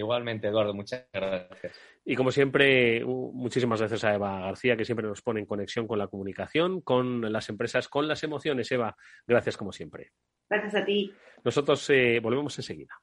[0.00, 1.78] Igualmente, Eduardo, muchas gracias.
[2.04, 5.98] Y como siempre, muchísimas gracias a Eva García, que siempre nos pone en conexión con
[5.98, 8.72] la comunicación, con las empresas, con las emociones.
[8.72, 10.12] Eva, gracias como siempre.
[10.48, 11.12] Gracias a ti.
[11.44, 12.94] Nosotros eh, volvemos enseguida.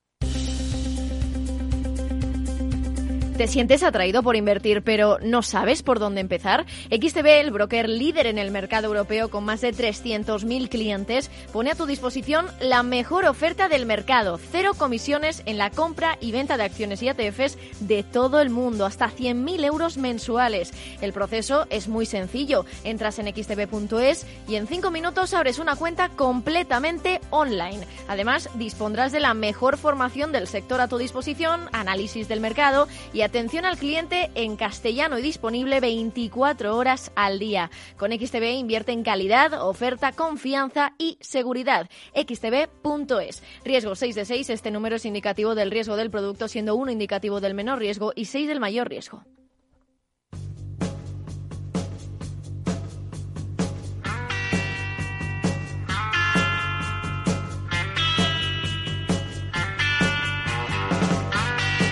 [3.37, 6.65] ¿Te sientes atraído por invertir pero no sabes por dónde empezar?
[6.89, 11.75] XTB, el broker líder en el mercado europeo con más de 300.000 clientes, pone a
[11.75, 14.39] tu disposición la mejor oferta del mercado.
[14.51, 18.87] Cero comisiones en la compra y venta de acciones y ETFs de todo el mundo,
[18.87, 20.73] hasta 100.000 euros mensuales.
[21.01, 22.65] El proceso es muy sencillo.
[22.83, 27.85] Entras en xtb.es y en 5 minutos abres una cuenta completamente online.
[28.07, 33.26] Además, dispondrás de la mejor formación del sector a tu disposición, análisis del mercado y
[33.27, 37.69] atención al cliente en castellano y disponible 24 horas al día.
[37.97, 41.89] Con XTB invierte en calidad, oferta, confianza y seguridad.
[42.15, 43.43] xtb.es.
[43.65, 44.49] Riesgo 6 de 6.
[44.49, 48.25] Este número es indicativo del riesgo del producto, siendo 1 indicativo del menor riesgo y
[48.25, 49.23] 6 del mayor riesgo.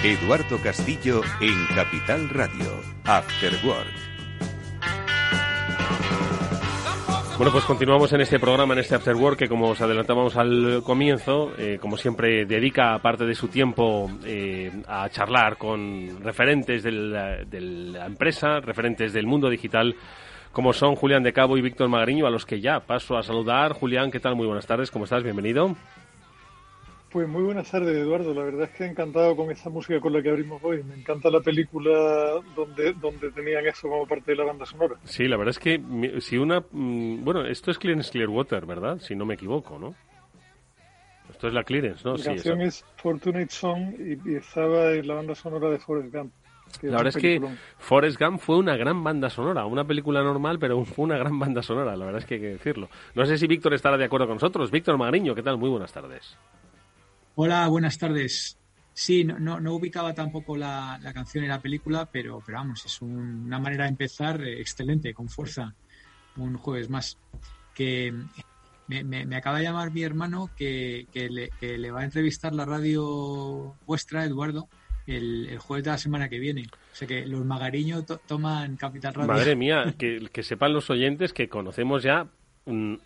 [0.05, 3.87] Eduardo Castillo en Capital Radio, After Work.
[7.37, 10.83] Bueno, pues continuamos en este programa, en este After Work, que como os adelantábamos al
[10.83, 16.91] comienzo, eh, como siempre dedica parte de su tiempo eh, a charlar con referentes de
[16.91, 19.95] la empresa, referentes del mundo digital,
[20.51, 23.73] como son Julián de Cabo y Víctor Magariño, a los que ya paso a saludar.
[23.73, 24.35] Julián, ¿qué tal?
[24.35, 25.23] Muy buenas tardes, ¿cómo estás?
[25.23, 25.75] Bienvenido.
[27.15, 28.33] Pues muy buenas tardes, Eduardo.
[28.33, 30.83] La verdad es que he encantado con esa música con la que abrimos hoy.
[30.83, 34.97] Me encanta la película donde, donde tenían eso como parte de la banda sonora.
[35.05, 35.81] Sí, la verdad es que
[36.19, 36.59] si una...
[36.59, 38.99] Mm, bueno, esto es Clearance Clearwater, ¿verdad?
[38.99, 39.95] Si no me equivoco, ¿no?
[41.31, 42.17] Esto es la Clearance, ¿no?
[42.17, 46.33] La canción es Fortunate Song y, estaba en la banda sonora de Forrest Gump.
[46.81, 47.41] La verdad es que
[47.77, 51.61] Forrest Gump fue una gran banda sonora, una película normal, pero fue una gran banda
[51.61, 52.89] sonora, la verdad es que hay que decirlo.
[53.13, 54.69] No sé si Víctor estará de acuerdo con nosotros.
[54.69, 55.57] Víctor Magriño, ¿qué tal?
[55.57, 56.37] Muy buenas tardes.
[57.37, 58.57] Hola, buenas tardes.
[58.93, 63.59] Sí, no, no, ubicaba tampoco la, canción en la película, pero, pero vamos, es una
[63.59, 65.75] manera de empezar eh, excelente, con fuerza,
[66.37, 67.17] un jueves más.
[67.73, 68.13] Que
[68.87, 74.69] me, acaba de llamar mi hermano que, le, va a entrevistar la radio vuestra, Eduardo,
[75.05, 76.67] el, jueves de la semana que viene.
[76.93, 79.33] O sea que los magariños toman Capital Radio.
[79.33, 82.29] Madre mía, que, que sepan los oyentes que conocemos ya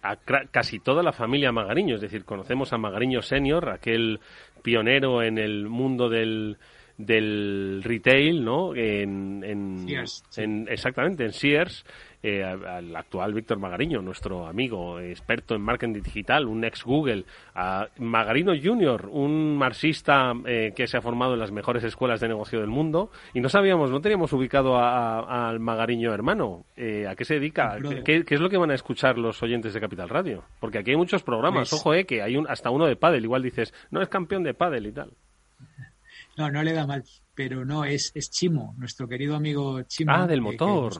[0.01, 0.15] a
[0.51, 4.19] casi toda la familia Magariño, es decir, conocemos a Magariño Senior, aquel
[4.61, 6.57] pionero en el mundo del,
[6.97, 8.75] del retail, ¿no?
[8.75, 11.85] En, en, exactamente, en Sears,
[12.23, 17.87] eh, al actual Víctor Magariño, nuestro amigo experto en marketing digital, un ex Google, a
[17.97, 22.59] Magarino Jr., un marxista eh, que se ha formado en las mejores escuelas de negocio
[22.59, 26.65] del mundo, y no sabíamos, no teníamos ubicado al Magariño hermano.
[26.75, 27.77] Eh, ¿A qué se dedica?
[28.03, 30.43] ¿Qué, es lo que van a escuchar los oyentes de Capital Radio?
[30.59, 33.23] Porque aquí hay muchos programas, pues ojo, eh, que hay un, hasta uno de pádel,
[33.23, 35.11] igual dices, no es campeón de pádel y tal.
[36.37, 37.03] No, no le da mal,
[37.35, 40.13] pero no, es, es Chimo, nuestro querido amigo Chimo.
[40.13, 40.93] Ah, del motor.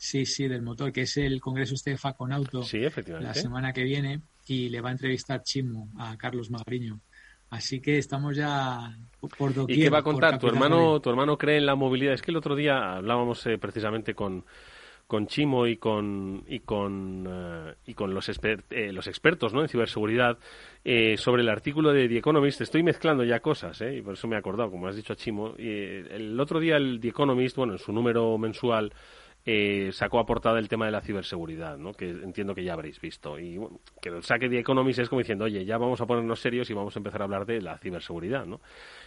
[0.00, 3.28] Sí, sí, del motor, que es el congreso este de Faconauto sí, efectivamente.
[3.28, 4.22] la semana que viene.
[4.46, 7.00] y le va a entrevistar Chimo a Carlos Magriño.
[7.50, 8.96] Así que estamos ya
[9.36, 9.78] por doquier.
[9.78, 10.38] ¿Y qué va a contar?
[10.38, 12.14] Tu hermano, tu hermano cree en la movilidad.
[12.14, 14.44] Es que el otro día hablábamos eh, precisamente con,
[15.06, 19.62] con Chimo y con y con eh, y con los exper- eh, los expertos ¿no?
[19.62, 20.38] en ciberseguridad
[20.84, 22.60] eh, sobre el artículo de The Economist.
[22.60, 23.96] Estoy mezclando ya cosas, ¿eh?
[23.98, 25.54] y por eso me he acordado, como has dicho a Chimo.
[25.58, 28.92] Eh, el otro día el The Economist, bueno, en su número mensual
[29.46, 31.92] eh, sacó a portada el tema de la ciberseguridad, ¿no?
[31.92, 33.38] que entiendo que ya habréis visto.
[33.38, 36.40] Y bueno, que el saque de Economist es como diciendo, oye, ya vamos a ponernos
[36.40, 38.44] serios y vamos a empezar a hablar de la ciberseguridad.
[38.44, 38.60] ¿no?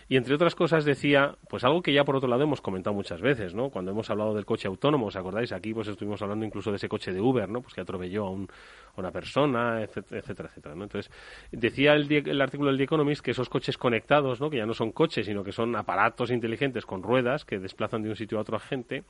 [0.10, 3.22] Y entre otras cosas decía, pues algo que ya por otro lado hemos comentado muchas
[3.22, 3.70] veces, ¿no?
[3.70, 5.52] Cuando hemos hablado del coche autónomo, ¿os acordáis?
[5.52, 7.62] Aquí pues estuvimos hablando incluso de ese coche de Uber, ¿no?
[7.62, 8.48] Pues que atropelló a, un,
[8.96, 10.84] a una persona, etcétera, etcétera, ¿no?
[10.84, 11.12] Entonces,
[11.52, 14.50] decía el, el artículo del The Economist que esos coches conectados, ¿no?
[14.50, 18.10] Que ya no son coches, sino que son aparatos inteligentes con ruedas que desplazan de
[18.10, 19.04] un sitio a otro a gente,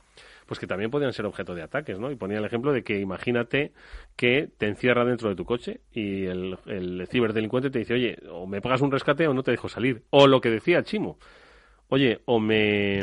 [0.46, 2.10] pues que también podrían ser objeto de ataques, ¿no?
[2.10, 3.72] Y ponía el ejemplo de que imagínate
[4.16, 8.46] que te encierra dentro de tu coche y el, el ciberdelincuente te dice, oye, o
[8.46, 10.02] me pagas un rescate o no te dejo salir.
[10.10, 10.82] O lo que decía
[11.88, 13.02] Oye, o me,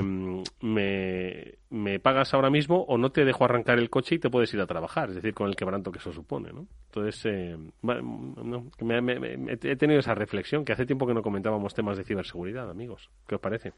[0.61, 4.53] me, me pagas ahora mismo o no te dejo arrancar el coche y te puedes
[4.53, 6.67] ir a trabajar, es decir, con el quebranto que eso supone, ¿no?
[6.87, 12.03] Entonces, eh, me- he tenido esa reflexión, que hace tiempo que no comentábamos temas de
[12.03, 13.09] ciberseguridad, amigos.
[13.27, 13.73] ¿Qué os parece?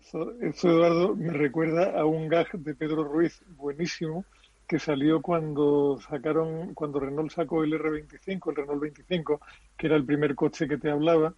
[0.00, 4.24] Eso, eso, Eduardo, me recuerda a un gag de Pedro Ruiz buenísimo
[4.66, 9.40] que salió cuando sacaron, cuando Renault sacó el R25, el Renault 25,
[9.76, 11.34] que era el primer coche que te hablaba,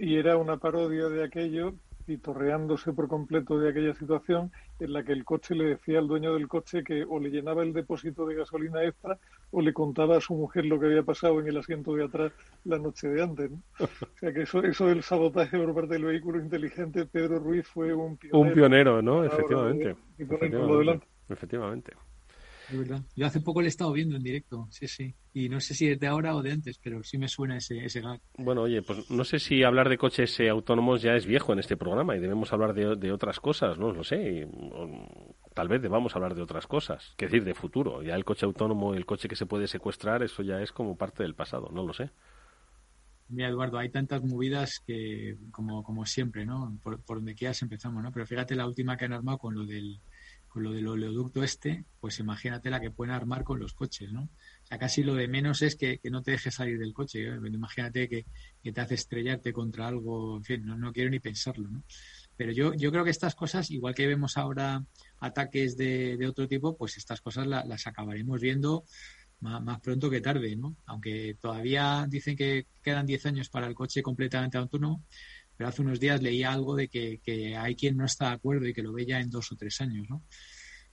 [0.00, 1.74] y era una parodia de aquello,
[2.06, 6.08] y torreándose por completo de aquella situación en la que el coche le decía al
[6.08, 9.18] dueño del coche que o le llenaba el depósito de gasolina extra
[9.52, 12.32] o le contaba a su mujer lo que había pasado en el asiento de atrás
[12.64, 13.50] la noche de antes.
[13.50, 13.62] ¿no?
[14.00, 17.94] O sea que eso, eso del sabotaje por parte del vehículo inteligente, Pedro Ruiz fue
[17.94, 18.38] un pionero.
[18.40, 19.24] Un pionero, ¿no?
[19.24, 19.96] Efectivamente.
[20.18, 21.00] de-.
[21.28, 21.92] Efectivamente.
[22.72, 23.02] Verdad.
[23.16, 25.14] Yo hace poco le he estado viendo en directo, sí, sí.
[25.32, 27.84] Y no sé si es de ahora o de antes, pero sí me suena ese,
[27.84, 28.20] ese gag.
[28.38, 31.58] Bueno, oye, pues no sé si hablar de coches eh, autónomos ya es viejo en
[31.58, 34.16] este programa y debemos hablar de, de otras cosas, no lo sé.
[34.16, 38.02] y, o, tal vez debamos hablar de otras cosas, que decir, de futuro.
[38.02, 41.22] Ya el coche autónomo el coche que se puede secuestrar, eso ya es como parte
[41.22, 42.10] del pasado, no lo sé.
[43.28, 46.76] Mira, Eduardo, hay tantas movidas que, como, como siempre, ¿no?
[46.82, 48.10] Por, por donde quieras empezamos, ¿no?
[48.10, 50.00] Pero fíjate la última que han armado con lo del,
[50.50, 54.24] con lo del oleoducto este, pues imagínate la que pueden armar con los coches, ¿no?
[54.24, 57.28] O sea, casi lo de menos es que, que no te dejes salir del coche.
[57.28, 57.38] ¿eh?
[57.52, 58.26] Imagínate que,
[58.62, 61.84] que te hace estrellarte contra algo, en fin, no, no quiero ni pensarlo, ¿no?
[62.36, 64.84] Pero yo, yo creo que estas cosas, igual que vemos ahora
[65.20, 68.84] ataques de, de otro tipo, pues estas cosas la- las acabaremos viendo
[69.40, 70.76] más, más pronto que tarde, ¿no?
[70.86, 75.04] Aunque todavía dicen que quedan 10 años para el coche completamente autónomo,
[75.60, 77.20] pero hace unos días leía algo de que,
[77.54, 79.78] hay quien no está de acuerdo y que lo ve ya en dos o tres
[79.82, 80.22] años, ¿no?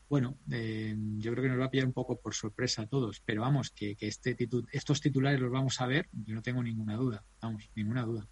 [0.10, 3.22] Bueno, eh, yo creo que nos va a pillar un poco por sorpresa a todos,
[3.24, 6.98] pero vamos, que, este titu- estos titulares los vamos a ver, yo no tengo ninguna
[6.98, 8.28] duda, vamos, ninguna duda.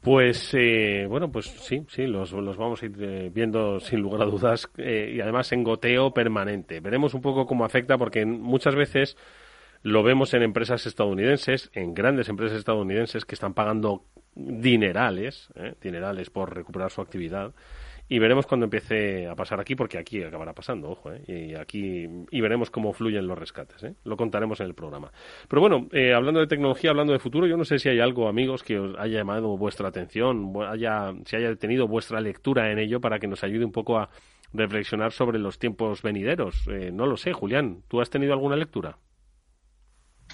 [0.00, 4.22] Pues eh, bueno, pues sí, sí, los, los vamos a ir eh, viendo sin lugar
[4.22, 6.80] a dudas eh, y además en goteo permanente.
[6.80, 9.16] Veremos un poco cómo afecta porque muchas veces
[9.82, 14.04] lo vemos en empresas estadounidenses, en grandes empresas estadounidenses que están pagando
[14.34, 15.74] dinerales, ¿eh?
[15.80, 17.54] dinerales por recuperar su actividad.
[18.12, 21.22] Y veremos cuando empiece a pasar aquí, porque aquí acabará pasando, ojo, ¿eh?
[21.28, 23.94] y aquí y veremos cómo fluyen los rescates, ¿eh?
[24.02, 25.12] lo contaremos en el programa.
[25.48, 28.26] Pero bueno, eh, hablando de tecnología, hablando de futuro, yo no sé si hay algo,
[28.26, 33.00] amigos, que os haya llamado vuestra atención, haya, si haya tenido vuestra lectura en ello
[33.00, 34.10] para que nos ayude un poco a
[34.52, 36.66] reflexionar sobre los tiempos venideros.
[36.66, 38.98] Eh, no lo sé, Julián, ¿tú has tenido alguna lectura?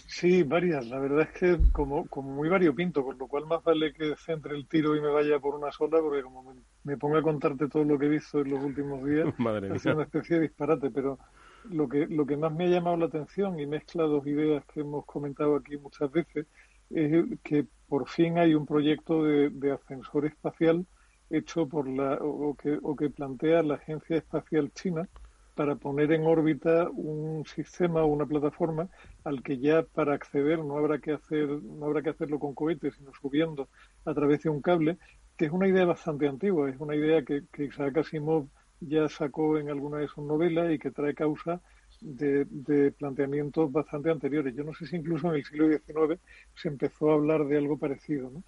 [0.06, 0.86] Sí, varias.
[0.86, 4.54] La verdad es que como, como muy variopinto, con lo cual más vale que centre
[4.54, 7.68] el tiro y me vaya por una sola, porque como me, me ponga a contarte
[7.68, 9.80] todo lo que he visto en los últimos días, Madre mía.
[9.94, 10.90] una especie de disparate.
[10.90, 11.18] Pero
[11.64, 14.80] lo que, lo que más me ha llamado la atención y mezcla dos ideas que
[14.80, 16.46] hemos comentado aquí muchas veces
[16.90, 20.86] es que por fin hay un proyecto de, de ascensor espacial
[21.30, 25.08] hecho por la o, o que, o que plantea la Agencia Espacial China
[25.56, 28.88] para poner en órbita un sistema o una plataforma
[29.24, 32.94] al que ya para acceder no habrá que hacer no habrá que hacerlo con cohetes
[32.94, 33.68] sino subiendo
[34.04, 34.98] a través de un cable
[35.36, 38.48] que es una idea bastante antigua es una idea que, que Isaac Asimov
[38.80, 41.62] ya sacó en alguna de sus novelas y que trae causa
[42.02, 46.20] de, planteamientos bastante anteriores yo no sé si incluso en el siglo XIX
[46.54, 48.42] se empezó a hablar de algo parecido ¿no?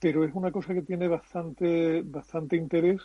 [0.00, 3.02] pero es una cosa que tiene bastante bastante interés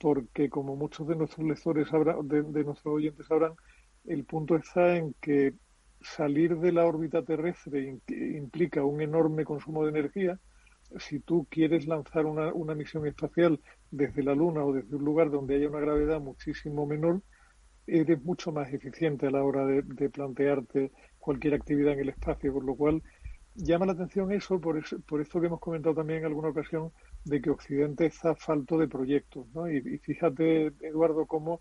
[0.00, 3.52] porque como muchos de nuestros lectores sabrán, de, de nuestros oyentes sabrán,
[4.06, 5.54] el punto está en que
[6.00, 10.40] salir de la órbita terrestre implica un enorme consumo de energía.
[10.98, 15.30] Si tú quieres lanzar una, una misión espacial desde la Luna o desde un lugar
[15.30, 17.22] donde haya una gravedad muchísimo menor,
[17.86, 22.64] eres mucho más eficiente a la hora de, plantearte cualquier actividad en el espacio, por
[22.64, 23.02] lo cual
[23.54, 26.92] llama la atención eso por, por esto que hemos comentado también en alguna ocasión,
[27.24, 29.46] de que Occidente está falto de proyectos.
[29.54, 29.70] ¿no?
[29.70, 31.60] Y, y fíjate, Eduardo, cómo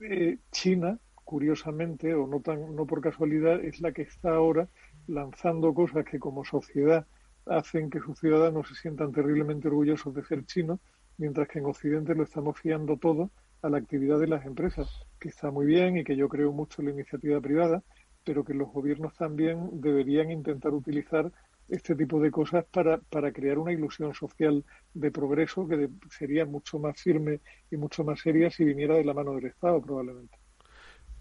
[0.00, 4.68] eh, China, curiosamente, o no, tan, no por casualidad, es la que está ahora
[5.06, 7.06] lanzando cosas que como sociedad
[7.46, 10.80] hacen que sus ciudadanos se sientan terriblemente orgullosos de ser chinos,
[11.16, 13.30] mientras que en Occidente lo estamos fiando todo
[13.62, 16.82] a la actividad de las empresas, que está muy bien y que yo creo mucho
[16.82, 17.82] en la iniciativa privada,
[18.24, 21.32] pero que los gobiernos también deberían intentar utilizar
[21.68, 24.64] este tipo de cosas para, para crear una ilusión social
[24.94, 27.40] de progreso que sería mucho más firme
[27.70, 30.36] y mucho más seria si viniera de la mano del Estado, probablemente.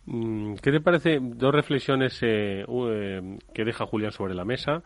[0.06, 1.20] Mm, ¿Qué te parece?
[1.22, 4.84] Dos reflexiones eh, eh, que deja Julián sobre la mesa.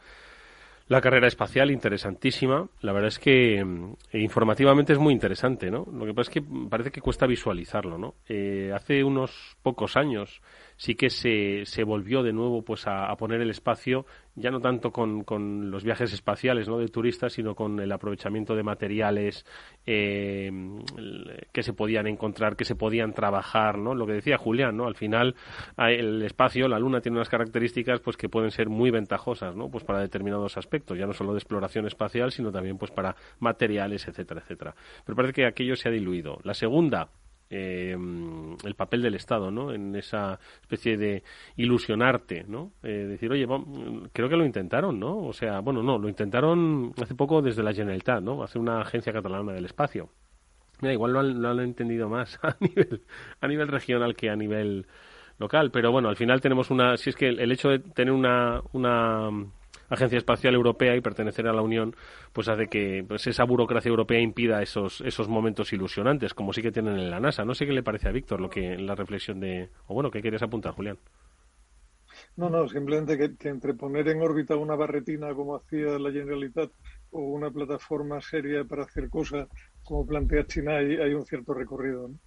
[0.87, 2.67] La carrera espacial, interesantísima.
[2.81, 5.85] La verdad es que mm, informativamente es muy interesante, ¿no?
[5.93, 8.15] Lo que pasa es que parece que cuesta visualizarlo, ¿no?
[8.27, 10.41] Eh, hace unos pocos años
[10.77, 14.05] sí que se, se volvió de nuevo pues a poner el espacio,
[14.39, 16.77] ya no tanto con, con los viajes espaciales, ¿no?
[16.77, 19.45] De turistas, sino con el aprovechamiento de materiales
[19.85, 20.51] eh,
[21.51, 23.93] que se podían encontrar, que se podían trabajar, ¿no?
[23.93, 24.87] Lo que decía Julián, ¿no?
[24.87, 25.35] Al final
[25.77, 29.69] el espacio, la Luna tiene unas características pues que pueden ser muy ventajosas, ¿no?
[29.69, 34.07] Pues para determinados aspectos, ya no solo de exploración espacial, sino también pues para materiales,
[34.07, 34.75] etcétera, etcétera.
[35.05, 36.39] Pero parece que aquello se ha diluido.
[36.43, 37.09] La segunda,
[37.49, 37.97] eh,
[38.63, 39.73] el papel del Estado, ¿no?
[39.73, 41.23] En esa especie de
[41.57, 42.73] ilusionarte, ¿no?
[42.83, 43.47] Eh, decir, oye,
[44.13, 45.17] creo que lo intentaron, ¿no?
[45.17, 48.43] O sea, bueno, no, lo intentaron hace poco desde la Generalitat, ¿no?
[48.43, 50.09] Hace una agencia catalana del espacio.
[50.81, 53.03] Mira, igual lo han, lo han entendido más a nivel,
[53.41, 54.85] a nivel regional que a nivel
[55.39, 58.61] local, pero bueno, al final tenemos una, si es que el, hecho de tener una,
[58.73, 59.29] una
[59.89, 61.95] agencia espacial europea y pertenecer a la Unión,
[62.33, 66.71] pues hace que pues esa burocracia europea impida esos, esos momentos ilusionantes, como sí que
[66.71, 67.45] tienen en la NASA.
[67.45, 70.21] No sé qué le parece a Víctor lo que la reflexión de, o bueno, ¿qué
[70.21, 70.97] querías apuntar, Julián?
[72.35, 76.71] No, no, simplemente que, entre poner en órbita una barretina como hacía la Generalitat
[77.11, 79.47] o una plataforma seria para hacer cosas
[79.83, 82.09] como plantea China, hay, hay un cierto recorrido.
[82.09, 82.19] ¿no?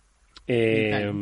[0.46, 1.12] Eh,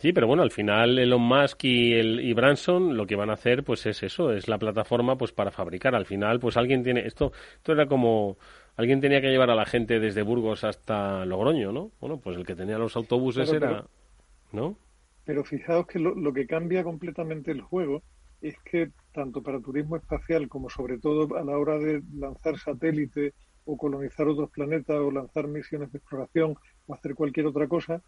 [0.00, 3.34] sí, pero bueno, al final Elon Musk y, el, y Branson lo que van a
[3.34, 5.94] hacer pues es eso, es la plataforma pues para fabricar.
[5.94, 8.38] Al final pues alguien tiene, esto, esto era como,
[8.76, 11.90] alguien tenía que llevar a la gente desde Burgos hasta Logroño, ¿no?
[12.00, 13.84] Bueno, pues el que tenía los autobuses Claro, era,
[14.52, 14.78] ¿no?
[15.24, 18.02] Pero fijaos que lo, lo que cambia completamente el juego
[18.40, 23.32] es que tanto para turismo espacial como sobre todo a la hora de lanzar satélites
[23.64, 26.54] o colonizar otros planetas o lanzar misiones de exploración
[26.86, 28.02] o hacer cualquier otra cosa,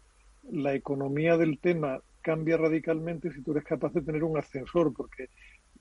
[0.51, 5.29] la economía del tema cambia radicalmente si tú eres capaz de tener un ascensor, porque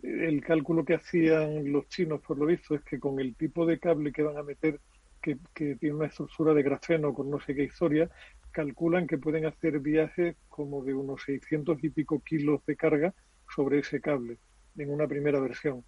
[0.02, 3.78] el cálculo que hacían los chinos, por lo visto, es que con el tipo de
[3.78, 4.80] cable que van a meter,
[5.20, 8.08] que, que tiene una estructura de grafeno con no sé qué historia,
[8.52, 13.14] calculan que pueden hacer viajes como de unos 600 y pico kilos de carga
[13.54, 14.38] sobre ese cable
[14.78, 15.84] en una primera versión.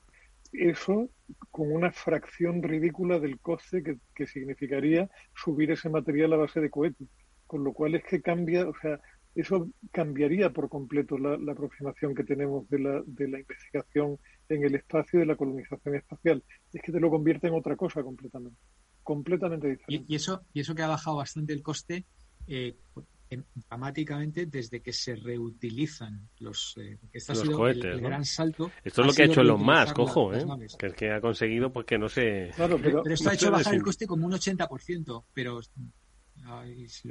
[0.53, 1.11] Eso
[1.51, 6.71] con una fracción ridícula del coste que, que significaría subir ese material a base de
[6.71, 7.09] cohetes.
[7.49, 9.01] Con lo cual es que cambia, o sea,
[9.35, 14.19] eso cambiaría por completo la, la aproximación que tenemos de la, de la investigación
[14.49, 16.45] en el espacio y de la colonización espacial.
[16.73, 18.59] Es que te lo convierte en otra cosa completamente.
[19.03, 20.07] Completamente diferente.
[20.09, 22.05] Y, y eso, y eso que ha bajado bastante el coste
[22.47, 22.77] eh,
[23.69, 28.09] dramáticamente desde que se reutilizan los eh, este ha los sido cohetes, el, el ¿no?
[28.09, 28.71] gran salto.
[28.85, 30.45] Esto es lo que ha hecho Elon Musk, la- ojo, ¿eh?
[30.79, 32.51] Que es que ha conseguido pues que no se...
[32.57, 35.61] pero, pero esto no ha hecho bajar el coste como un 80%, pero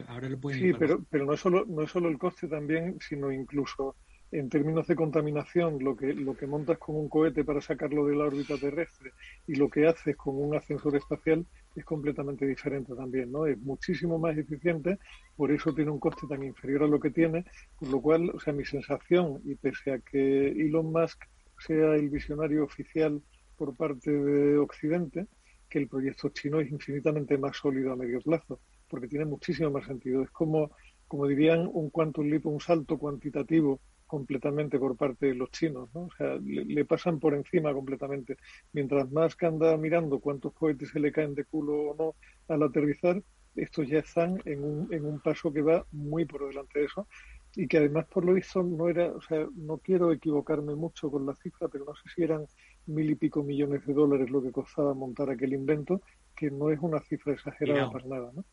[0.07, 2.97] ahora lo pueden Sí, pero, pero no, es solo, no es solo el coste también,
[2.99, 3.95] sino incluso
[4.31, 8.15] en términos de contaminación, lo que, lo que montas con un cohete para sacarlo de
[8.15, 9.11] la órbita terrestre
[9.47, 13.45] y lo que haces con un ascensor espacial es completamente diferente también, ¿no?
[13.45, 14.99] Es muchísimo más eficiente,
[15.35, 17.45] por eso tiene un coste tan inferior a lo que tiene,
[17.79, 21.23] por lo cual, o sea, mi sensación, y pese a que Elon Musk
[21.59, 23.21] sea el visionario oficial
[23.55, 25.27] por parte de Occidente,
[25.69, 29.85] que el proyecto chino es infinitamente más sólido a medio plazo, porque tiene muchísimo más
[29.85, 30.23] sentido.
[30.23, 30.71] Es como,
[31.07, 36.05] como dirían, un quantum leap, un salto cuantitativo completamente por parte de los chinos, ¿no?
[36.05, 38.37] O sea, le, le pasan por encima completamente.
[38.71, 42.15] Mientras más que anda mirando cuántos cohetes se le caen de culo o no
[42.53, 43.21] al aterrizar,
[43.57, 47.07] estos ya están en un, en un paso que va muy por delante de eso
[47.55, 51.25] y que además por lo visto no era, o sea, no quiero equivocarme mucho con
[51.25, 52.45] la cifra, pero no sé si eran
[52.85, 56.01] mil y pico millones de dólares lo que costaba montar aquel invento,
[56.35, 58.45] que no es una cifra exagerada para nada, ¿no?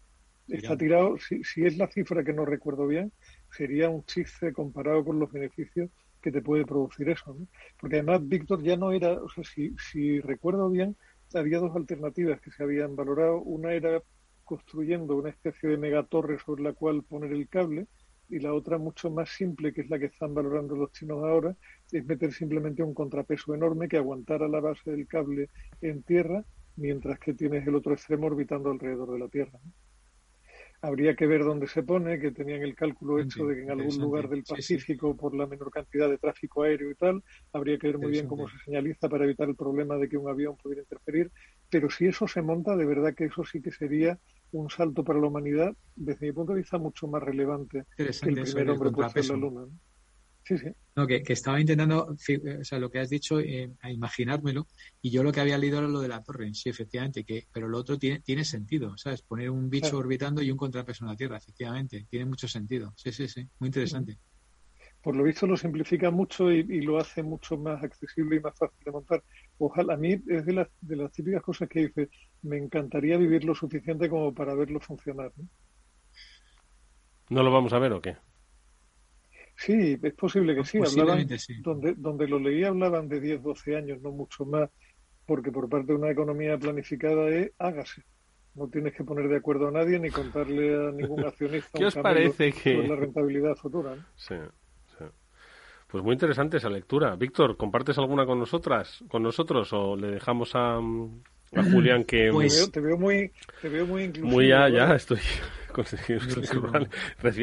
[0.49, 3.13] Está tirado, si, si es la cifra que no recuerdo bien,
[3.51, 5.91] sería un chiste comparado con los beneficios
[6.21, 7.47] que te puede producir eso, ¿no?
[7.81, 10.97] Porque además Víctor ya no era, o sea, si, si recuerdo bien,
[11.35, 13.41] había dos alternativas que se habían valorado.
[13.41, 14.03] Una era
[14.45, 17.87] construyendo una especie de megatorre sobre la cual poner el cable
[18.29, 21.57] y la otra mucho más simple, que es la que están valorando los chinos ahora,
[21.93, 26.45] es meter simplemente un contrapeso enorme que aguantara la base del cable en tierra,
[26.77, 29.59] mientras que tienes el otro extremo orbitando alrededor de la Tierra.
[29.63, 29.73] ¿no?
[30.85, 33.99] Habría que ver dónde se pone, que tenían el cálculo hecho de que en algún
[33.99, 34.75] lugar del Sí, sí.
[34.75, 37.23] Pacífico, por la menor cantidad de tráfico aéreo y tal,
[37.55, 40.29] habría que ver muy bien cómo se señaliza para evitar el problema de que un
[40.29, 41.33] avión pudiera interferir.
[41.71, 44.19] Pero si eso se monta, de verdad que eso sí que sería
[44.53, 48.41] un salto para la humanidad, desde mi punto de vista, mucho más relevante que el
[48.43, 49.37] primer hombre puesto en la.
[49.37, 49.61] Luna.
[49.63, 49.73] ¿no?
[50.45, 50.69] Sí, sí.
[50.97, 54.69] No, que, que estaba intentando, eh, o sea, lo que has dicho, eh, a imaginármelo,
[55.03, 57.69] y yo lo que había leído era lo de la torre, sí, efectivamente, que, pero
[57.69, 59.23] lo otro tiene, tiene sentido, ¿sabes?
[59.23, 59.99] Poner un bicho Claro.
[59.99, 62.93] orbitando y un contrapeso en la Tierra, efectivamente, tiene mucho sentido.
[62.97, 64.19] Sí, sí, sí, muy interesante.
[65.03, 68.57] Por lo visto lo simplifica mucho y, y lo hace mucho más accesible y más
[68.57, 69.25] fácil de montar.
[69.59, 72.09] Ojalá, a mí es de las, de las típicas cosas que dice,
[72.43, 75.33] me encantaría vivir lo suficiente como para verlo funcionar.
[75.37, 75.49] ¿no?
[77.29, 78.17] ¿No lo vamos a ver o qué?
[79.65, 80.79] Sí, es posible que sí.
[80.79, 81.55] Hablaban, sí.
[81.63, 84.69] donde, donde lo leí hablaban de 10, 12 años, no mucho más,
[85.27, 88.03] porque por parte de una economía planificada es hágase.
[88.55, 91.89] No tienes que poner de acuerdo a nadie ni contarle a ningún accionista ¿Qué un
[91.89, 93.95] os parece que- sobre la rentabilidad futura.
[93.97, 94.03] ¿no?
[94.17, 94.35] Sí,
[94.99, 95.05] sí.
[95.89, 97.17] Pues muy interesante esa lectura.
[97.17, 101.23] Víctor, ¿compartes alguna con nosotras, con nosotros o le dejamos a, mm,
[101.57, 102.27] a Julián que...
[102.27, 104.31] te, veo, te veo muy, te veo muy inclusivo.
[104.31, 104.89] Muy ya, ¿verdad?
[104.91, 105.19] ya estoy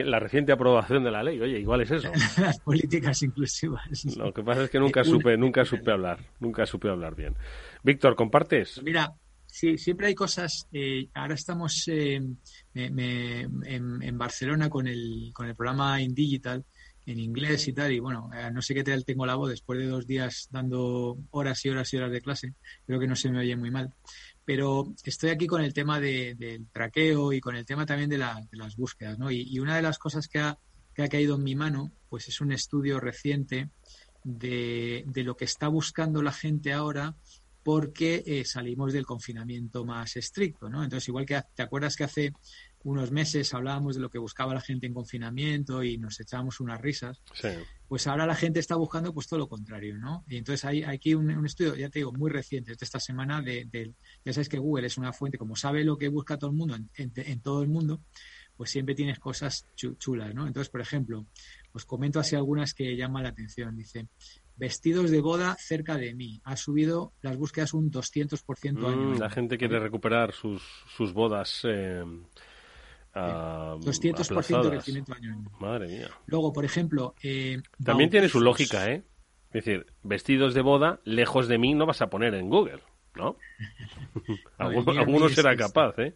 [0.05, 1.39] la reciente aprobación de la ley.
[1.41, 2.11] Oye, igual es eso.
[2.41, 4.05] Las políticas inclusivas.
[4.17, 7.35] Lo que pasa es que nunca Eh, supe, nunca supe hablar, nunca supe hablar bien.
[7.83, 8.81] Víctor, ¿compartes?
[8.83, 9.11] Mira,
[9.45, 10.67] sí, siempre hay cosas.
[10.71, 12.21] eh, ahora estamos eh,
[12.73, 16.63] me- me- en, en Barcelona con el, con el programa InDigital
[17.05, 17.91] en inglés y tal.
[17.91, 21.63] Y bueno, no sé qué tal tengo la voz después de dos días dando horas
[21.65, 22.53] y horas y horas de clase.
[22.85, 23.93] Creo que no se me oye muy mal.
[24.45, 28.17] Pero estoy aquí con el tema de- del traqueo y con el tema también de,
[28.17, 29.17] la- de las búsquedas.
[29.19, 29.31] ¿no?
[29.31, 30.57] Y, y una de las cosas que ha,
[30.93, 33.69] que ha caído en mi mano pues es un estudio reciente
[34.23, 37.15] de, de lo que está buscando la gente ahora
[37.63, 40.83] porque eh, salimos del confinamiento más estricto, ¿no?
[40.83, 42.33] Entonces, igual que te acuerdas que hace
[42.83, 46.81] unos meses hablábamos de lo que buscaba la gente en confinamiento y nos echábamos unas
[46.81, 47.49] risas, Sí.
[47.87, 50.23] pues ahora la gente está buscando pues todo lo contrario, ¿no?
[50.27, 53.41] Y entonces hay, aquí un, un estudio, ya te digo, muy reciente de esta semana,
[53.41, 53.93] de, de-
[54.25, 56.75] ya sabes que Google es una fuente, como sabe lo que busca todo el mundo
[56.75, 58.01] en, en- en todo el mundo,
[58.57, 60.45] pues siempre tienes cosas chu- chulas, ¿no?
[60.47, 61.25] Entonces, por ejemplo,
[61.73, 63.75] os comento así algunas que llaman la atención.
[63.75, 64.07] Dice,
[64.55, 66.39] vestidos de boda cerca de mí.
[66.43, 68.97] Ha subido las búsquedas un 200% año.
[68.97, 69.19] Mm, año.
[69.19, 70.61] la gente quiere recuperar sus,
[70.95, 71.61] sus bodas.
[71.63, 72.03] Eh,
[73.13, 74.67] ah, 200% aplazadas.
[74.67, 75.51] crecimiento año a año.
[75.59, 76.09] Madre mía.
[76.27, 79.03] Luego, por ejemplo, eh, También tiene su lógica, ¿eh?
[79.53, 82.79] Es decir, vestidos de boda, lejos de mí, no vas a poner en Google,
[83.15, 83.37] ¿no?
[84.57, 86.15] alguno será capaz, ¿eh?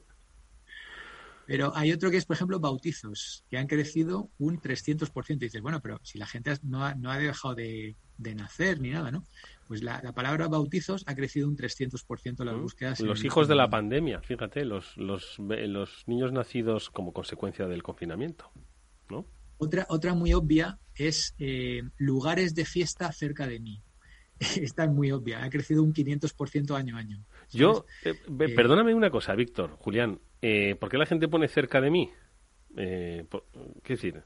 [1.47, 5.31] Pero hay otro que es, por ejemplo, bautizos, que han crecido un 300%.
[5.31, 8.79] Y dices, bueno, pero si la gente no ha, no ha dejado de, de nacer
[8.79, 9.27] ni nada, ¿no?
[9.67, 12.99] Pues la, la palabra bautizos ha crecido un 300% las búsquedas.
[12.99, 17.81] en Los hijos de la pandemia, fíjate, los, los, los niños nacidos como consecuencia del
[17.81, 18.51] confinamiento,
[19.09, 19.25] ¿no?
[19.57, 23.81] Otra, otra muy obvia es eh, lugares de fiesta cerca de mí.
[24.39, 27.25] Esta es muy obvia, ha crecido un 500% año a año.
[27.51, 31.81] Yo, eh, Eh, perdóname una cosa, Víctor, Julián, eh, ¿por qué la gente pone cerca
[31.81, 32.11] de mí?
[32.77, 33.45] Eh, por-
[33.81, 34.21] ¿Qué decir?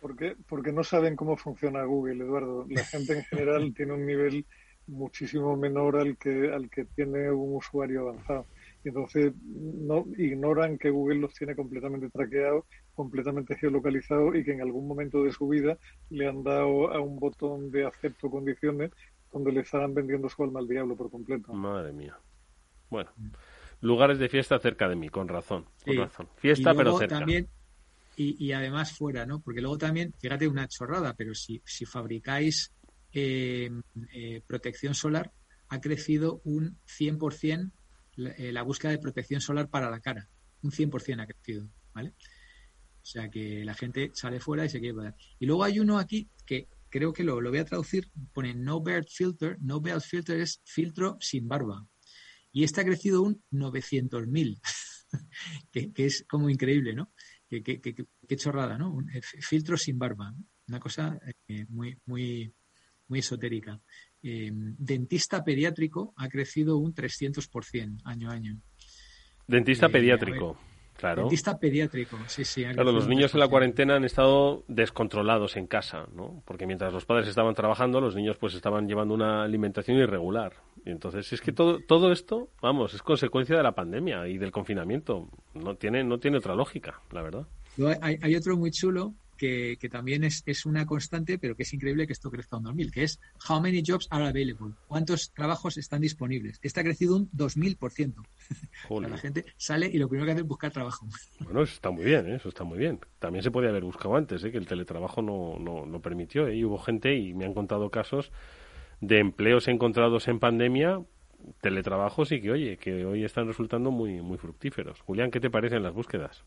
[0.00, 2.66] Porque, porque no saben cómo funciona Google, Eduardo.
[2.68, 4.44] La gente en general tiene un nivel
[4.86, 8.46] muchísimo menor al que, al que tiene un usuario avanzado.
[8.84, 12.64] Y entonces no ignoran que Google los tiene completamente traqueados,
[12.94, 15.76] completamente geolocalizados y que en algún momento de su vida
[16.10, 18.90] le han dado a un botón de acepto condiciones
[19.32, 21.52] donde le estarán vendiendo su alma al diablo por completo.
[21.52, 22.16] Madre mía.
[22.88, 23.10] Bueno,
[23.80, 25.98] lugares de fiesta cerca de mí, con razón, con Sí.
[25.98, 26.28] razón.
[26.36, 27.18] Fiesta, Y pero luego cerca.
[27.18, 27.48] También,
[28.16, 29.40] y, y además fuera, ¿no?
[29.40, 32.72] Porque luego también, fíjate una chorrada, pero si, si fabricáis
[33.16, 33.70] eh,
[34.12, 35.32] eh, protección solar,
[35.68, 37.72] ha crecido un 100%
[38.16, 40.28] la, eh, la búsqueda de protección solar para la cara.
[40.62, 42.10] Un 100% ha crecido, ¿vale?
[43.02, 45.14] O sea que la gente sale fuera y se quiere poner.
[45.38, 48.82] Y luego hay uno aquí que creo que lo, lo voy a traducir, pone no
[48.82, 49.58] beard filter.
[49.60, 51.86] No beard filter es filtro sin barba.
[52.52, 54.60] Y este ha crecido un 900.000,
[55.72, 57.12] que, que es como increíble, ¿no?
[57.48, 58.92] Qué, chorrada, ¿no?
[58.92, 60.34] Un fi- filtro sin barba,
[60.68, 61.18] una cosa
[61.68, 62.52] muy, muy,
[63.08, 63.80] muy esotérica.
[64.22, 68.60] Eh, dentista pediátrico ha crecido un 300% año a año.
[69.46, 70.56] Dentista Eh, pediátrico,
[70.96, 71.22] claro.
[71.22, 72.64] Dentista pediátrico, sí, sí.
[72.64, 73.50] Claro, los niños en la 3%.
[73.50, 76.42] cuarentena han estado descontrolados en casa, ¿no?
[76.44, 80.54] Porque mientras los padres estaban trabajando, los niños pues estaban llevando una alimentación irregular.
[80.84, 84.50] Y entonces es que todo, todo esto, vamos, es consecuencia de la pandemia y del
[84.50, 85.28] confinamiento.
[85.54, 87.46] No tiene, no tiene otra lógica, la verdad.
[88.00, 91.72] Hay, hay otro muy chulo que, que también es, es, una constante, pero que es
[91.72, 94.74] increíble que esto crezca un 2000, que es How many jobs are available?
[94.88, 96.58] ¿Cuántos trabajos están disponibles?
[96.62, 98.14] Este ha crecido un 2000%.
[98.88, 101.06] o sea, la gente sale y lo primero que hace es buscar trabajo.
[101.40, 102.36] Bueno, eso está muy bien, ¿eh?
[102.36, 102.98] eso está muy bien.
[103.18, 104.50] También se podía haber buscado antes, ¿eh?
[104.50, 106.48] que el teletrabajo no, no, no permitió.
[106.48, 106.56] ¿eh?
[106.56, 108.32] Y hubo gente, y me han contado casos,
[109.00, 111.02] de empleos encontrados en pandemia
[111.60, 115.00] teletrabajos y que, oye, que hoy están resultando muy, muy fructíferos.
[115.02, 116.44] Julián, ¿qué te parecen las búsquedas?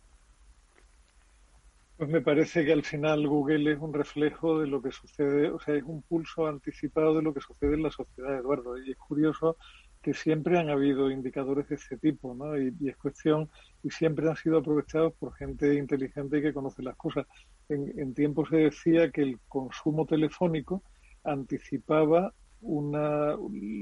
[2.00, 5.60] Pues me parece que al final Google es un reflejo de lo que sucede, o
[5.60, 8.78] sea, es un pulso anticipado de lo que sucede en la sociedad, Eduardo.
[8.78, 9.58] Y es curioso
[10.02, 12.58] que siempre han habido indicadores de ese tipo, ¿no?
[12.58, 13.50] Y, y es cuestión,
[13.84, 17.28] y siempre han sido aprovechados por gente inteligente y que conoce las cosas.
[17.68, 20.84] En, en tiempo se decía que el consumo telefónico
[21.26, 23.38] anticipaba una,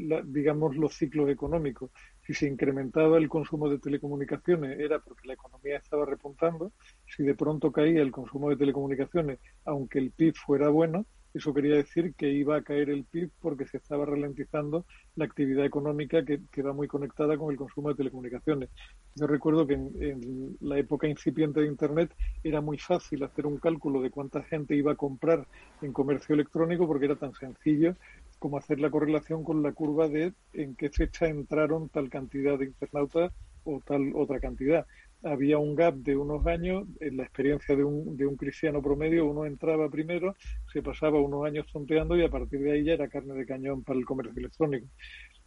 [0.07, 1.91] la, digamos, los ciclos económicos.
[2.25, 6.71] Si se incrementaba el consumo de telecomunicaciones era porque la economía estaba repuntando.
[7.05, 11.05] Si de pronto caía el consumo de telecomunicaciones, aunque el PIB fuera bueno,
[11.37, 15.65] eso quería decir que iba a caer el PIB porque se estaba ralentizando la actividad
[15.65, 18.69] económica que, que va muy conectada con el consumo de telecomunicaciones.
[19.13, 22.11] Yo recuerdo que en, en, la época incipiente de Internet
[22.43, 25.47] era muy fácil hacer un cálculo de cuánta gente iba a comprar
[25.81, 27.95] en comercio electrónico porque era tan sencillo
[28.39, 32.65] como hacer la correlación con la curva de en qué fecha entraron tal cantidad de
[32.65, 33.31] internautas
[33.63, 34.85] o tal otra cantidad.
[35.23, 39.25] Había un gap de unos años, en la experiencia de un, de un cristiano promedio,
[39.25, 40.35] uno entraba primero,
[40.71, 43.83] se pasaba unos años tonteando y a partir de ahí ya era carne de cañón
[43.83, 44.87] para el comercio electrónico.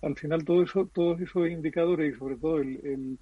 [0.02, 3.18] Al final todo eso, todos esos indicadores y sobre todo el, el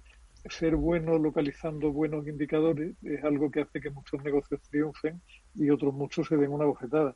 [0.49, 5.21] ser bueno localizando buenos indicadores es algo que hace que muchos negocios triunfen
[5.53, 7.13] y otros muchos se den una bofetada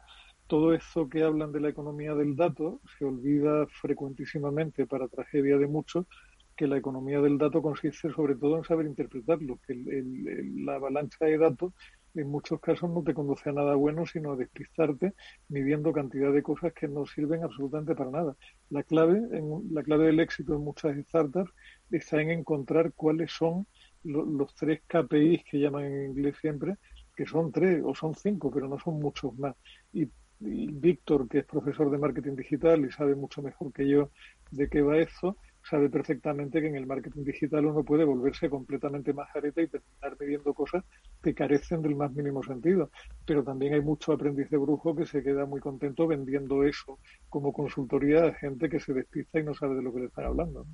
[0.53, 5.65] todo eso que hablan de la economía del dato se olvida frecuentísimamente para tragedia de
[5.65, 6.05] muchos
[6.55, 11.39] que la economía del dato consiste sobre todo en saber interpretarlo, que la avalancha de
[11.39, 11.73] datos
[12.13, 15.15] en muchos casos no te conduce a nada bueno, sino a despistarte
[15.49, 18.35] midiendo cantidad de cosas que no sirven absolutamente para nada.
[18.69, 21.51] La clave, en, la clave del éxito en muchas startups
[21.89, 23.65] está en encontrar cuáles son
[24.03, 26.75] lo, los tres KPIs que llaman en inglés siempre,
[27.15, 29.55] que son tres o son cinco, pero no son muchos más.
[29.91, 30.07] Y
[30.43, 34.11] Víctor, que es profesor de marketing digital y sabe mucho mejor que yo
[34.51, 35.37] de qué va eso,
[35.69, 40.53] sabe perfectamente que en el marketing digital uno puede volverse completamente majareta y terminar midiendo
[40.53, 40.83] cosas
[41.21, 42.91] que carecen del más mínimo sentido.
[43.25, 47.53] Pero también hay mucho aprendiz de brujo que se queda muy contento vendiendo eso como
[47.53, 50.67] consultoría a gente que se despista y no sabe de lo que le están hablando.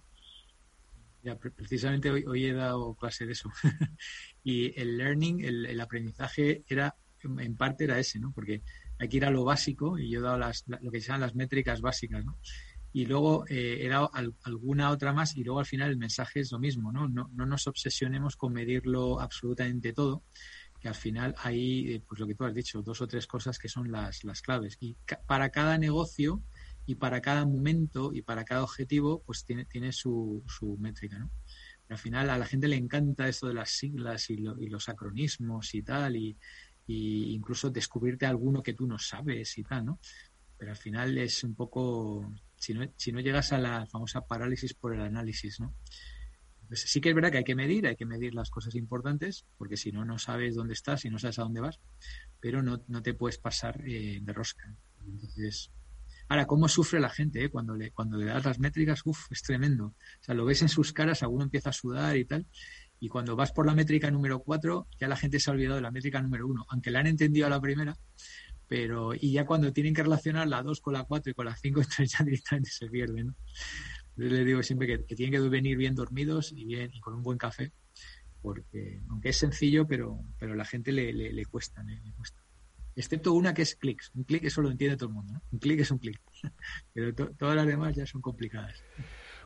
[1.21, 3.51] Ya, precisamente hoy, hoy, he dado clase de eso.
[4.43, 8.31] y el learning, el, el aprendizaje era, en parte era ese, ¿no?
[8.33, 8.63] Porque
[8.99, 11.21] hay que ir a lo básico y yo he dado las, lo que se llaman
[11.21, 12.37] las métricas básicas, ¿no?
[12.91, 13.89] Y luego eh,
[14.43, 17.07] alguna otra más y luego al final el mensaje es lo mismo, ¿no?
[17.07, 20.23] No, no nos obsesionemos con medirlo absolutamente todo,
[20.79, 23.59] que al final hay, eh, pues lo que tú has dicho, dos o tres cosas
[23.59, 24.77] que son las, las claves.
[24.79, 26.41] Y ca para cada negocio
[26.85, 31.31] y para cada momento y para cada objetivo, pues tiene, tiene su, su métrica, ¿no?
[31.89, 34.89] Al final a la gente le encanta esto de las siglas y, lo, y los
[34.89, 36.37] acronismos y tal, y,
[36.89, 39.99] y incluso descubrirte alguno que tú no sabes y tal, ¿no?
[40.57, 44.73] Pero al final es un poco, si no, si no llegas a la famosa parálisis
[44.73, 45.75] por el análisis, ¿no?
[46.67, 49.45] Pues sí que es verdad que hay que medir, hay que medir las cosas importantes,
[49.59, 51.79] porque si no, no sabes dónde estás y no sabes a dónde vas,
[52.39, 54.75] pero no, no te puedes pasar eh, de rosca.
[55.05, 55.69] Entonces,
[56.27, 57.49] ahora, ¿cómo sufre la gente eh?
[57.49, 59.01] cuando, le, cuando le das las métricas?
[59.05, 59.85] Uf, es tremendo.
[59.85, 62.47] O sea, lo ves en sus caras, alguno empieza a sudar y tal,
[62.99, 65.81] y cuando vas por la métrica número 4, ya la gente se ha olvidado de
[65.81, 67.95] la métrica número 1, aunque la han entendido a la primera,
[68.67, 71.55] pero y ya cuando tienen que relacionar la 2 con la 4 y con la
[71.55, 73.27] 5, entonces ya directamente se pierden.
[73.27, 73.35] ¿no?
[74.17, 77.23] Les digo siempre que, que, tienen que venir bien dormidos y bien y con un
[77.23, 77.71] buen café,
[78.41, 82.41] porque aunque es sencillo, pero, pero a la gente le, le, le cuesta, le, cuesta.
[82.95, 84.11] Excepto una que es clics.
[84.13, 85.33] Un clic eso lo entiende todo el mundo.
[85.33, 85.41] ¿no?
[85.51, 86.19] Un clic es un clic.
[86.93, 88.83] pero to, todas las demás ya son complicadas.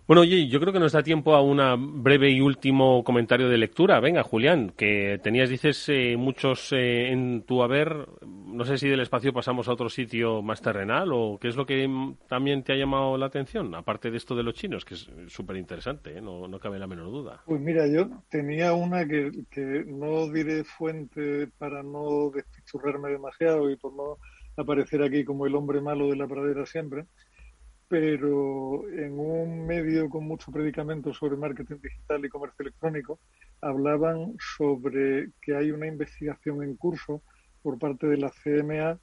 [0.05, 4.01] Bueno, yo creo que nos da tiempo a un breve y último comentario de lectura.
[4.01, 8.09] Venga, Julián, que tenías, dices, eh, muchos eh, en tu haber.
[8.21, 11.65] No sé si del espacio pasamos a otro sitio más terrenal o qué es lo
[11.65, 11.89] que
[12.27, 15.55] también te ha llamado la atención, aparte de esto de los chinos, que es súper
[15.55, 16.21] interesante, ¿eh?
[16.21, 17.41] no, no, cabe la menor duda.
[17.45, 23.77] Pues mira, yo tenía una que, que no diré fuente para no despichurrarme demasiado y
[23.77, 24.17] por no
[24.57, 27.05] aparecer aquí como el hombre malo de la pradera siempre
[27.93, 33.19] pero en un medio con mucho predicamento sobre marketing digital y comercio electrónico,
[33.61, 37.21] hablaban sobre que hay una investigación en curso
[37.61, 38.97] por parte de la CMA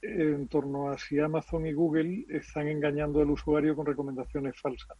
[0.00, 4.96] en torno a si Amazon y Google están engañando al usuario con recomendaciones falsas.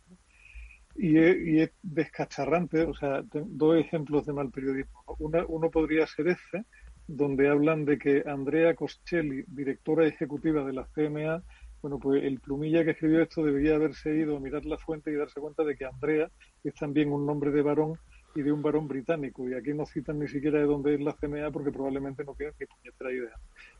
[0.94, 5.02] Y es, y es descacharrante, o sea, dos ejemplos de mal periodismo.
[5.18, 6.66] Uno podría ser ese,
[7.06, 11.42] donde hablan de que Andrea Coscelli, directora ejecutiva de la CMA,
[11.84, 15.16] bueno, pues el plumilla que escribió esto debería haberse ido a mirar la fuente y
[15.16, 16.30] darse cuenta de que Andrea
[16.64, 17.98] es también un nombre de varón
[18.34, 19.46] y de un varón británico.
[19.46, 22.54] Y aquí no citan ni siquiera de dónde es la CMA porque probablemente no tienen
[22.58, 23.34] ni puñetera idea.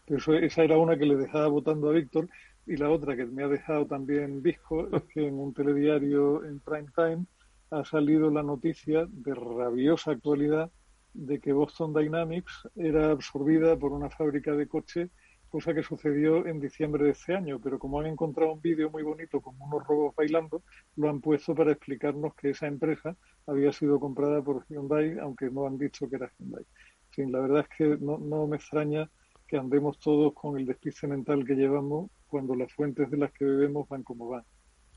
[0.05, 2.29] Pero eso, esa era una que le dejaba votando a Víctor.
[2.67, 6.61] Y la otra que me ha dejado también visco es que en un telediario en
[6.61, 7.25] prime time
[7.71, 10.71] ha salido la noticia de rabiosa actualidad
[11.15, 15.09] de que Boston Dynamics era absorbida por una fábrica de coches,
[15.55, 17.61] cosa que sucedió en diciembre de este año.
[17.63, 20.65] Pero como han encontrado un vídeo muy bonito con unos robots bailando,
[20.97, 23.15] lo han puesto para explicarnos que esa empresa
[23.47, 26.65] había sido comprada por Hyundai, aunque no han dicho que era Hyundai.
[27.15, 29.09] Sí, la verdad es que no, no me extraña
[29.47, 33.45] que andemos todos con el despiste mental que llevamos cuando las fuentes de las que
[33.45, 34.43] bebemos van como van.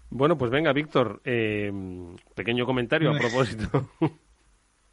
[0.09, 1.71] Bueno, pues venga, Víctor, eh,
[2.33, 3.91] pequeño comentario a propósito.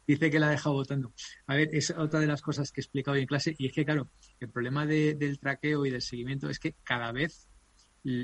[0.07, 1.13] Dice que la ha dejado votando.
[1.47, 3.73] A ver, es otra de las cosas que he explicado hoy en clase y es
[3.73, 7.49] que, claro, el problema de- del traqueo y del seguimiento es que cada vez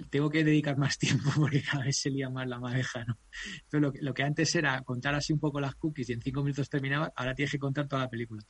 [0.10, 3.20] tengo que dedicar más tiempo porque cada vez se lía más la madeja, ¿no?
[3.64, 6.70] Entonces, lo, que- antes era contar así un poco las cookies y en cinco minutos
[6.70, 8.44] terminaba, ahora tienes que contar toda la película.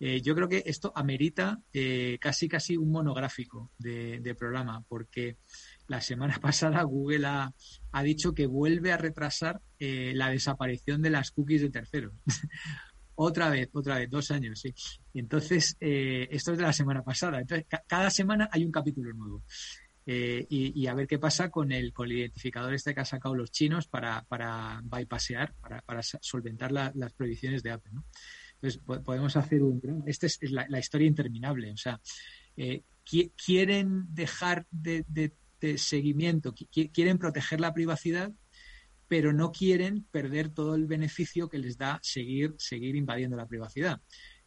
[0.00, 5.38] Eh, yo creo que esto amerita eh, casi casi un monográfico de programa, porque
[5.88, 7.52] la semana pasada Google ha,
[7.92, 12.12] ha dicho que vuelve a retrasar eh, la desaparición de las cookies de terceros.
[13.16, 14.74] otra vez, otra vez, dos años, sí.
[15.12, 17.40] Entonces, eh, esto es de la semana pasada.
[17.40, 19.44] Entonces, ca- cada semana hay un capítulo nuevo.
[20.06, 23.34] Eh, y, a ver qué pasa con el, con el identificador este que han sacado
[23.34, 27.92] los chinos para, para bypassear, para, para solventar la- las prohibiciones de Apple.
[27.94, 28.04] ¿no?
[28.54, 30.02] Entonces, po- podemos hacer un...
[30.06, 31.72] Esta es, la, historia interminable.
[31.72, 32.00] O sea,
[32.56, 35.32] eh, qui- quieren dejar de, de-
[35.66, 38.32] de seguimiento, qui- quieren proteger la privacidad,
[39.08, 44.00] pero no quieren perder todo el beneficio que les da seguir, seguir invadiendo la privacidad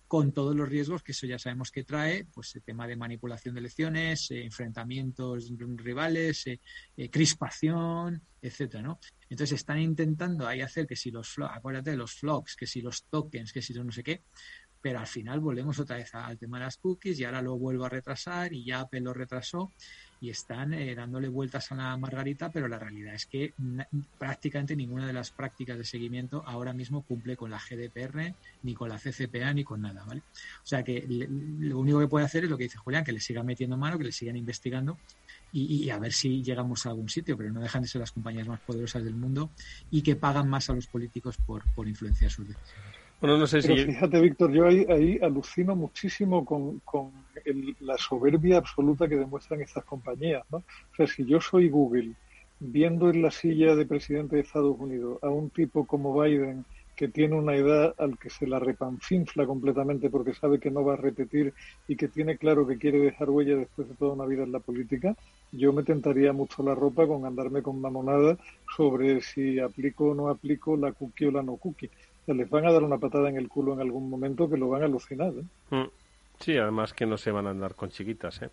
[0.08, 3.54] con todos los riesgos que eso ya sabemos que trae, pues el tema de manipulación
[3.54, 6.62] de elecciones, eh, enfrentamientos rivales, eh,
[6.96, 9.00] eh, crispación, etcétera, ¿no?
[9.30, 13.04] Entonces están intentando ahí hacer que si los acuérdate de los flogs, que si los
[13.10, 14.24] tokens, que si no sé qué,
[14.80, 17.84] pero al final volvemos otra vez al tema de las cookies y ahora lo vuelvo
[17.84, 19.74] a retrasar y ya Apple lo retrasó
[20.20, 23.54] y están eh, dándole vueltas a la margarita, pero la realidad es que
[24.18, 28.90] prácticamente ninguna de las prácticas de seguimiento ahora mismo cumple con la GDPR, ni con
[28.90, 30.22] la CCPA, ni con nada, ¿vale?
[30.22, 33.20] O sea que lo único que puede hacer es lo que dice Julián, que le
[33.20, 35.00] sigan metiendo mano, que le sigan investigando
[35.52, 38.12] y, y a ver si llegamos a algún sitio, pero no dejan de ser las
[38.12, 39.52] compañías más poderosas del mundo
[39.90, 42.97] y que pagan más a los políticos por, por influenciar sus decisiones.
[43.20, 49.08] Bueno, Pero fíjate, Víctor, yo ahí, ahí alucino muchísimo con, con el- la soberbia absoluta
[49.08, 50.60] que demuestran estas compañías, ¿no?
[50.60, 50.64] O
[50.96, 52.14] sea, si yo soy Google,
[52.60, 56.66] viendo en la silla de presidente de Estados Unidos a un tipo como Biden
[56.96, 60.94] que tiene una edad al que se la repanfinfla completamente porque sabe que no va
[60.94, 61.54] a repetir
[61.88, 64.60] y que tiene claro que quiere dejar huella después de toda una vida en la
[64.62, 65.16] política,
[65.52, 68.38] yo me tentaría mucho la ropa con andarme con mamonada
[68.76, 71.92] sobre si aplico o no aplico la cookie o la no cookie.
[72.28, 74.58] O sea, les van a dar una patada en el culo en algún momento que
[74.58, 75.32] lo van a alucinar.
[75.32, 75.76] ¿eh?
[75.76, 75.90] Mm.
[76.40, 78.50] Sí, además que no se van a andar con chiquitas, ¿eh?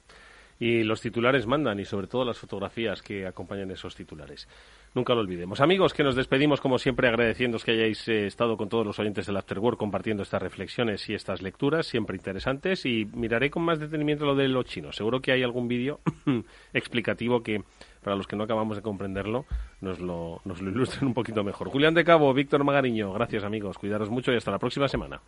[0.61, 4.47] Y los titulares mandan, y sobre todo las fotografías que acompañan esos titulares.
[4.95, 5.61] Nunca lo olvidemos.
[5.61, 9.27] Amigos, que nos despedimos como siempre agradeciéndoos que hayáis eh, estado con todos los oyentes
[9.27, 14.25] del Afterwork compartiendo estas reflexiones y estas lecturas, siempre interesantes, y miraré con más detenimiento
[14.25, 14.95] lo de los chinos.
[14.95, 15.99] Seguro que hay algún vídeo
[16.73, 17.65] explicativo que,
[18.05, 19.47] para los que no acabamos de comprenderlo,
[19.81, 21.71] nos lo, nos lo ilustren un poquito mejor.
[21.71, 25.21] Julián de Cabo, Víctor Magariño, gracias amigos, cuidaros mucho y hasta la próxima semana.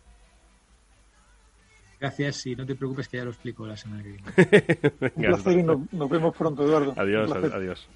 [1.99, 4.23] Gracias y no te preocupes que ya lo explico la semana que viene.
[4.37, 6.93] Un Venga, hasta- placer y nos, nos vemos pronto, Eduardo.
[6.95, 7.89] Adiós, adiós.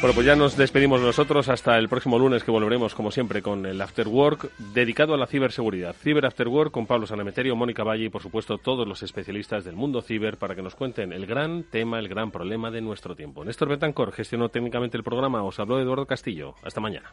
[0.00, 3.66] Bueno, pues ya nos despedimos nosotros hasta el próximo lunes que volveremos, como siempre, con
[3.66, 5.94] el After Work dedicado a la ciberseguridad.
[5.94, 9.76] Ciber After Work con Pablo Sanemeterio, Mónica Valle y, por supuesto, todos los especialistas del
[9.76, 13.44] mundo ciber para que nos cuenten el gran tema, el gran problema de nuestro tiempo.
[13.44, 15.42] Néstor Betancor gestionó técnicamente el programa.
[15.42, 16.54] Os habló Eduardo Castillo.
[16.62, 17.12] Hasta mañana.